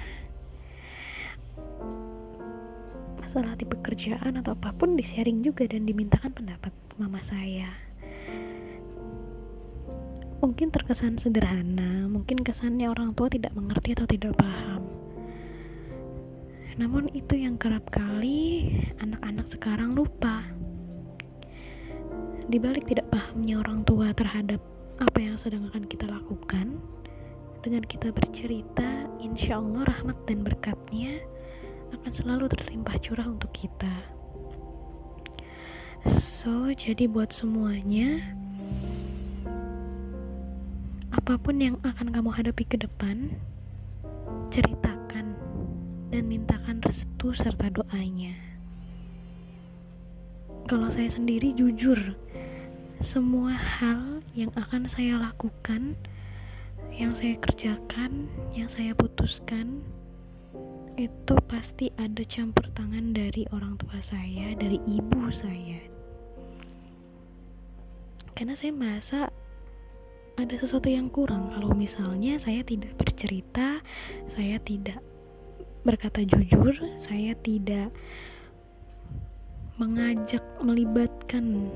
Masalah 3.22 3.54
di 3.54 3.62
pekerjaan 3.62 4.34
atau 4.42 4.58
apa 4.58 4.74
pun 4.74 4.98
di 4.98 5.06
sharing 5.06 5.46
juga 5.46 5.70
dan 5.70 5.86
dimintakan 5.86 6.34
pendapat 6.34 6.74
mama 6.98 7.22
saya. 7.22 7.70
Mungkin 10.42 10.74
terkesan 10.74 11.22
sederhana, 11.22 12.10
mungkin 12.10 12.42
kesannya 12.42 12.90
orang 12.90 13.14
tua 13.14 13.30
tidak 13.30 13.54
mengerti 13.54 13.94
atau 13.94 14.10
tidak 14.10 14.34
paham. 14.34 14.97
Namun 16.78 17.10
itu 17.10 17.34
yang 17.34 17.58
kerap 17.58 17.90
kali 17.90 18.70
anak-anak 19.02 19.50
sekarang 19.50 19.98
lupa. 19.98 20.46
Di 22.46 22.56
balik 22.56 22.86
tidak 22.86 23.10
pahamnya 23.10 23.58
orang 23.58 23.82
tua 23.82 24.14
terhadap 24.14 24.62
apa 25.02 25.18
yang 25.18 25.34
sedang 25.34 25.66
akan 25.68 25.84
kita 25.90 26.06
lakukan, 26.06 26.78
dengan 27.60 27.82
kita 27.82 28.14
bercerita, 28.14 29.10
insya 29.18 29.58
Allah 29.58 29.90
rahmat 29.90 30.16
dan 30.30 30.46
berkatnya 30.46 31.18
akan 31.90 32.12
selalu 32.14 32.46
terlimpah 32.46 32.96
curah 33.02 33.26
untuk 33.26 33.50
kita. 33.50 33.94
So, 36.08 36.70
jadi 36.72 37.10
buat 37.10 37.34
semuanya, 37.34 38.22
apa 41.10 41.34
pun 41.36 41.58
yang 41.58 41.76
akan 41.82 42.14
kamu 42.14 42.30
hadapi 42.32 42.64
ke 42.64 42.78
depan, 42.80 43.36
ceritakan 44.48 44.87
dan 46.08 46.24
mintakan 46.28 46.80
restu 46.84 47.32
serta 47.36 47.68
doanya. 47.72 48.34
Kalau 50.68 50.92
saya 50.92 51.08
sendiri 51.08 51.56
jujur, 51.56 52.16
semua 53.00 53.56
hal 53.56 54.20
yang 54.36 54.52
akan 54.52 54.84
saya 54.88 55.16
lakukan, 55.16 55.96
yang 56.92 57.16
saya 57.16 57.40
kerjakan, 57.40 58.28
yang 58.52 58.68
saya 58.68 58.92
putuskan, 58.92 59.80
itu 60.98 61.34
pasti 61.46 61.94
ada 61.94 62.20
campur 62.26 62.66
tangan 62.74 63.14
dari 63.14 63.46
orang 63.54 63.78
tua 63.78 64.02
saya, 64.02 64.52
dari 64.58 64.82
ibu 64.84 65.30
saya. 65.30 65.80
Karena 68.34 68.54
saya 68.58 68.72
merasa 68.74 69.20
ada 70.38 70.54
sesuatu 70.54 70.86
yang 70.86 71.10
kurang 71.10 71.50
kalau 71.50 71.74
misalnya 71.74 72.38
saya 72.38 72.62
tidak 72.62 72.94
bercerita, 72.94 73.82
saya 74.30 74.58
tidak 74.62 75.02
berkata 75.86 76.24
jujur, 76.24 76.74
saya 77.02 77.34
tidak 77.42 77.90
mengajak 79.78 80.42
melibatkan 80.58 81.70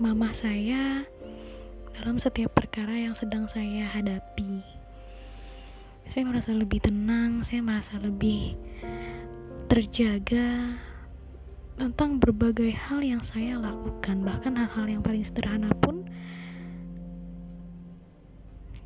mama 0.00 0.32
saya 0.32 1.04
dalam 1.92 2.16
setiap 2.16 2.56
perkara 2.56 2.96
yang 2.96 3.16
sedang 3.16 3.44
saya 3.48 3.88
hadapi. 3.92 4.64
Saya 6.08 6.24
merasa 6.24 6.56
lebih 6.56 6.80
tenang, 6.80 7.44
saya 7.44 7.60
merasa 7.60 8.00
lebih 8.00 8.56
terjaga 9.66 10.80
tentang 11.76 12.16
berbagai 12.16 12.72
hal 12.72 13.04
yang 13.04 13.20
saya 13.20 13.60
lakukan, 13.60 14.24
bahkan 14.24 14.56
hal-hal 14.56 14.86
yang 14.88 15.02
paling 15.04 15.20
sederhana 15.20 15.68
pun 15.76 16.08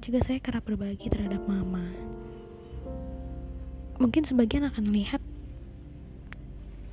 juga 0.01 0.27
saya 0.27 0.43
kerap 0.43 0.67
berbagi 0.67 1.07
terhadap 1.07 1.45
mama. 1.47 1.87
Mungkin 4.01 4.25
sebagian 4.25 4.65
akan 4.65 4.89
melihat 4.89 5.21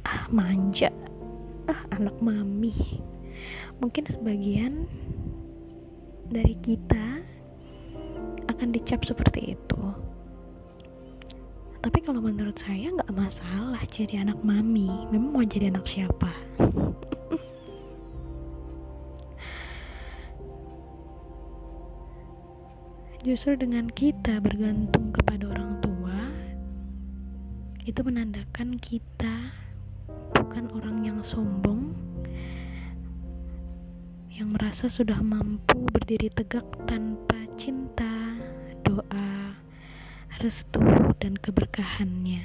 ah 0.03 0.27
manja, 0.27 0.91
ah 1.71 1.79
anak 1.95 2.19
mami. 2.19 2.75
Mungkin 3.79 4.11
sebagian 4.11 4.83
dari 6.27 6.59
kita 6.59 7.23
akan 8.51 8.75
dicap 8.75 9.07
seperti 9.07 9.55
itu. 9.55 9.83
Tapi 11.79 12.03
kalau 12.03 12.19
menurut 12.19 12.59
saya 12.59 12.91
nggak 12.91 13.15
masalah 13.15 13.79
jadi 13.87 14.27
anak 14.27 14.43
mami. 14.43 15.07
Memang 15.07 15.31
mau 15.31 15.47
jadi 15.47 15.71
anak 15.71 15.87
siapa? 15.87 16.35
Justru 23.27 23.55
dengan 23.55 23.87
kita 23.91 24.39
bergantung 24.43 25.15
kepada 25.15 25.47
orang 25.51 25.66
itu 27.87 28.03
menandakan 28.03 28.75
kita 28.83 29.55
bukan 30.35 30.67
orang 30.75 31.07
yang 31.07 31.23
sombong, 31.23 31.95
yang 34.27 34.51
merasa 34.51 34.91
sudah 34.91 35.23
mampu 35.23 35.87
berdiri 35.95 36.27
tegak 36.27 36.67
tanpa 36.83 37.47
cinta, 37.55 38.35
doa, 38.83 39.55
restu, 40.43 40.83
dan 41.23 41.39
keberkahannya. 41.39 42.43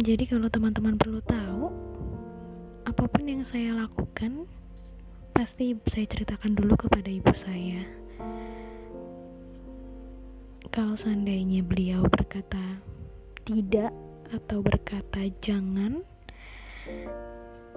Jadi 0.00 0.24
kalau 0.24 0.48
teman-teman 0.48 0.96
perlu 0.96 1.20
tahu, 1.28 1.68
apa 2.88 3.04
pun 3.04 3.24
yang 3.28 3.44
saya 3.44 3.76
lakukan 3.76 4.48
pasti 5.36 5.76
saya 5.92 6.08
ceritakan 6.08 6.56
dulu 6.56 6.72
kepada 6.80 7.12
ibu 7.12 7.36
saya 7.36 8.00
kalau 10.70 10.94
seandainya 10.94 11.64
beliau 11.66 12.06
berkata 12.06 12.78
tidak 13.42 13.90
atau 14.30 14.62
berkata 14.62 15.26
jangan 15.42 16.06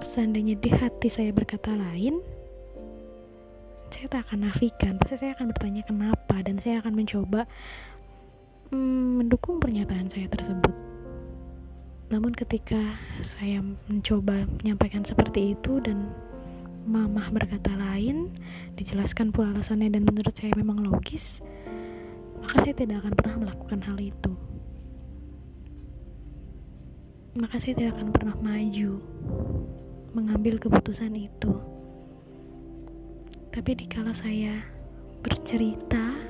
seandainya 0.04 0.60
di 0.60 0.70
hati 0.70 1.10
saya 1.10 1.34
berkata 1.34 1.74
lain 1.74 2.22
saya 3.96 4.12
tak 4.12 4.28
akan 4.28 4.52
nafikan. 4.52 5.00
Pasti 5.00 5.16
saya 5.24 5.32
akan 5.40 5.56
bertanya 5.56 5.84
kenapa 5.88 6.36
dan 6.44 6.60
saya 6.60 6.84
akan 6.84 6.94
mencoba 7.00 7.48
hmm, 8.76 9.24
mendukung 9.24 9.64
pernyataan 9.64 10.12
saya 10.12 10.28
tersebut. 10.28 10.76
Namun 12.12 12.36
ketika 12.38 13.00
saya 13.24 13.64
mencoba 13.90 14.46
menyampaikan 14.62 15.02
seperti 15.08 15.58
itu 15.58 15.82
dan 15.82 16.12
mamah 16.86 17.34
berkata 17.34 17.74
lain, 17.74 18.30
dijelaskan 18.78 19.34
pula 19.34 19.56
alasannya 19.58 19.90
dan 19.90 20.06
menurut 20.06 20.36
saya 20.38 20.54
memang 20.54 20.86
logis, 20.86 21.42
maka 22.46 22.62
saya 22.62 22.78
tidak 22.78 23.02
akan 23.02 23.14
pernah 23.18 23.36
melakukan 23.42 23.80
hal 23.82 23.98
itu. 23.98 24.32
Maka 27.42 27.58
saya 27.58 27.74
tidak 27.74 27.98
akan 27.98 28.10
pernah 28.14 28.36
maju 28.38 28.92
mengambil 30.14 30.62
keputusan 30.62 31.18
itu. 31.18 31.54
Tapi 33.50 33.72
dikala 33.74 34.14
saya 34.14 34.62
bercerita, 35.26 36.22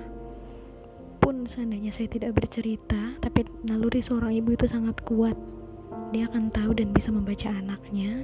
pun 1.20 1.44
seandainya 1.44 1.92
saya 1.92 2.08
tidak 2.08 2.32
bercerita, 2.32 3.20
tapi 3.20 3.44
naluri 3.68 4.00
seorang 4.00 4.40
ibu 4.40 4.56
itu 4.56 4.72
sangat 4.72 4.96
kuat 5.04 5.36
dia 6.16 6.32
akan 6.32 6.48
tahu 6.48 6.72
dan 6.80 6.96
bisa 6.96 7.12
membaca 7.12 7.52
anaknya 7.52 8.24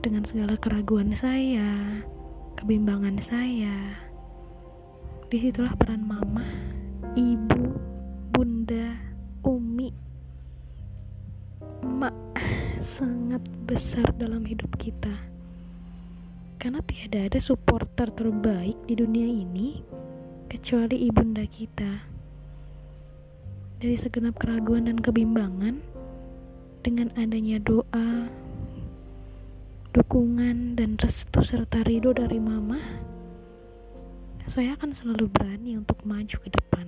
dengan 0.00 0.24
segala 0.24 0.56
keraguan 0.56 1.12
saya, 1.12 2.00
kebimbangan 2.56 3.20
saya. 3.20 4.00
Di 5.34 5.50
situlah 5.50 5.74
peran 5.74 6.06
mama, 6.06 6.46
ibu, 7.18 7.74
bunda, 8.30 8.94
umi, 9.42 9.90
emak 11.82 12.14
sangat 12.78 13.42
besar 13.66 14.14
dalam 14.14 14.46
hidup 14.46 14.70
kita. 14.78 15.10
Karena 16.54 16.78
tiada 16.86 17.26
ada 17.26 17.42
supporter 17.42 18.14
terbaik 18.14 18.78
di 18.86 18.94
dunia 18.94 19.26
ini 19.26 19.82
kecuali 20.46 21.02
ibunda 21.02 21.42
kita. 21.50 22.06
Dari 23.82 23.96
segenap 23.98 24.38
keraguan 24.38 24.86
dan 24.86 25.02
kebimbangan, 25.02 25.82
dengan 26.86 27.10
adanya 27.18 27.58
doa, 27.58 28.30
dukungan, 29.90 30.78
dan 30.78 30.94
restu 30.94 31.42
serta 31.42 31.82
ridho 31.82 32.14
dari 32.14 32.38
mama, 32.38 33.03
saya 34.44 34.76
akan 34.76 34.92
selalu 34.92 35.26
berani 35.32 35.80
untuk 35.80 35.96
maju 36.04 36.36
ke 36.36 36.48
depan. 36.52 36.86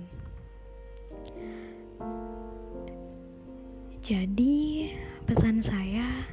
Jadi, 4.05 4.93
pesan 5.25 5.59
saya, 5.59 6.23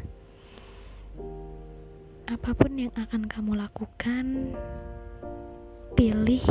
apa 2.29 2.51
pun 2.55 2.77
yang 2.77 2.93
akan 2.95 3.27
kamu 3.27 3.57
lakukan, 3.57 4.53
pilih, 5.97 6.47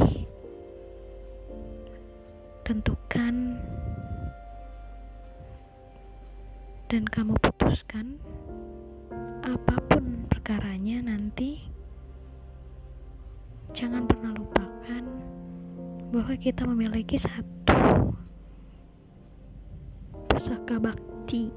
tentukan, 2.66 3.62
dan 6.94 7.10
kamu 7.10 7.34
putuskan 7.42 8.22
apa 9.42 9.82
pun 9.90 10.30
perkaranya 10.30 11.02
nanti 11.02 11.73
jangan 13.74 14.06
pernah 14.06 14.30
lupakan 14.38 15.04
bahwa 16.14 16.36
kita 16.38 16.62
memiliki 16.70 17.18
satu 17.18 18.14
pusaka 20.30 20.78
bakti 20.78 21.50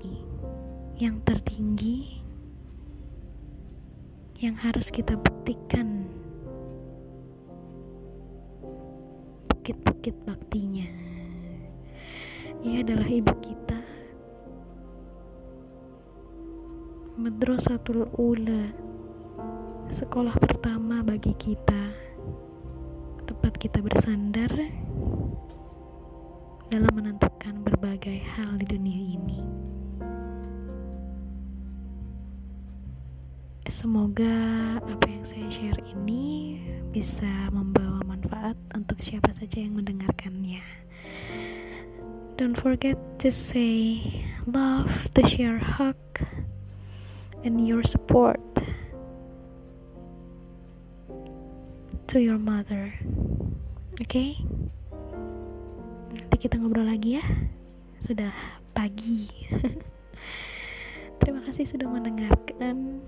yang 0.97 1.21
tertinggi 1.29 2.25
yang 4.41 4.57
harus 4.57 4.89
kita 4.89 5.13
buktikan. 5.13 6.09
Bukit-bukit 9.53 10.17
baktinya. 10.25 10.89
Ia 12.65 12.81
adalah 12.81 13.09
ibu 13.13 13.33
kita. 13.45 13.81
Madrasatul 17.21 18.09
ula 18.17 18.73
sekolah 19.93 20.37
pertama 20.41 21.01
bagi 21.01 21.33
kita 21.37 21.76
kita 23.57 23.81
bersandar 23.81 24.53
dalam 26.69 26.93
menentukan 26.93 27.65
berbagai 27.65 28.21
hal 28.37 28.61
di 28.61 28.69
dunia 28.69 29.17
ini 29.17 29.41
semoga 33.65 34.37
apa 34.85 35.07
yang 35.09 35.25
saya 35.25 35.49
share 35.49 35.81
ini 35.89 36.61
bisa 36.93 37.49
membawa 37.49 38.05
manfaat 38.05 38.61
untuk 38.77 39.01
siapa 39.01 39.33
saja 39.33 39.65
yang 39.65 39.81
mendengarkannya 39.81 40.61
don't 42.37 42.61
forget 42.61 43.01
to 43.17 43.33
say 43.33 43.99
love 44.45 45.09
to 45.17 45.25
share 45.25 45.57
hug 45.57 45.97
and 47.41 47.65
your 47.65 47.81
support 47.81 48.41
to 52.07 52.21
your 52.21 52.39
mother. 52.39 52.95
Oke? 53.97 54.05
Okay? 54.13 54.31
Nanti 56.13 56.37
kita 56.37 56.61
ngobrol 56.61 56.85
lagi 56.85 57.17
ya. 57.17 57.25
Sudah 57.97 58.29
pagi. 58.77 59.25
Terima 61.25 61.41
kasih 61.49 61.65
sudah 61.65 61.89
mendengarkan. 61.89 63.01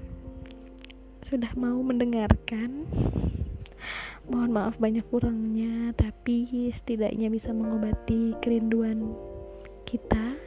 Sudah 1.20 1.52
mau 1.60 1.76
mendengarkan. 1.84 2.88
Mohon 4.32 4.50
maaf 4.56 4.80
banyak 4.80 5.04
kurangnya, 5.12 5.92
tapi 5.92 6.48
setidaknya 6.72 7.28
bisa 7.28 7.52
mengobati 7.52 8.32
kerinduan 8.40 9.12
kita 9.84 10.40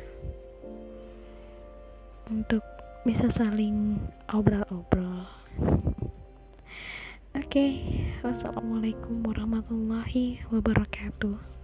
untuk 2.34 2.66
bisa 3.06 3.30
saling 3.30 4.02
obrol-obrol. 4.34 5.30
Oke, 7.32 7.48
okay. 7.48 7.72
wassalamualaikum 8.28 9.24
warahmatullahi 9.24 10.44
wabarakatuh. 10.52 11.61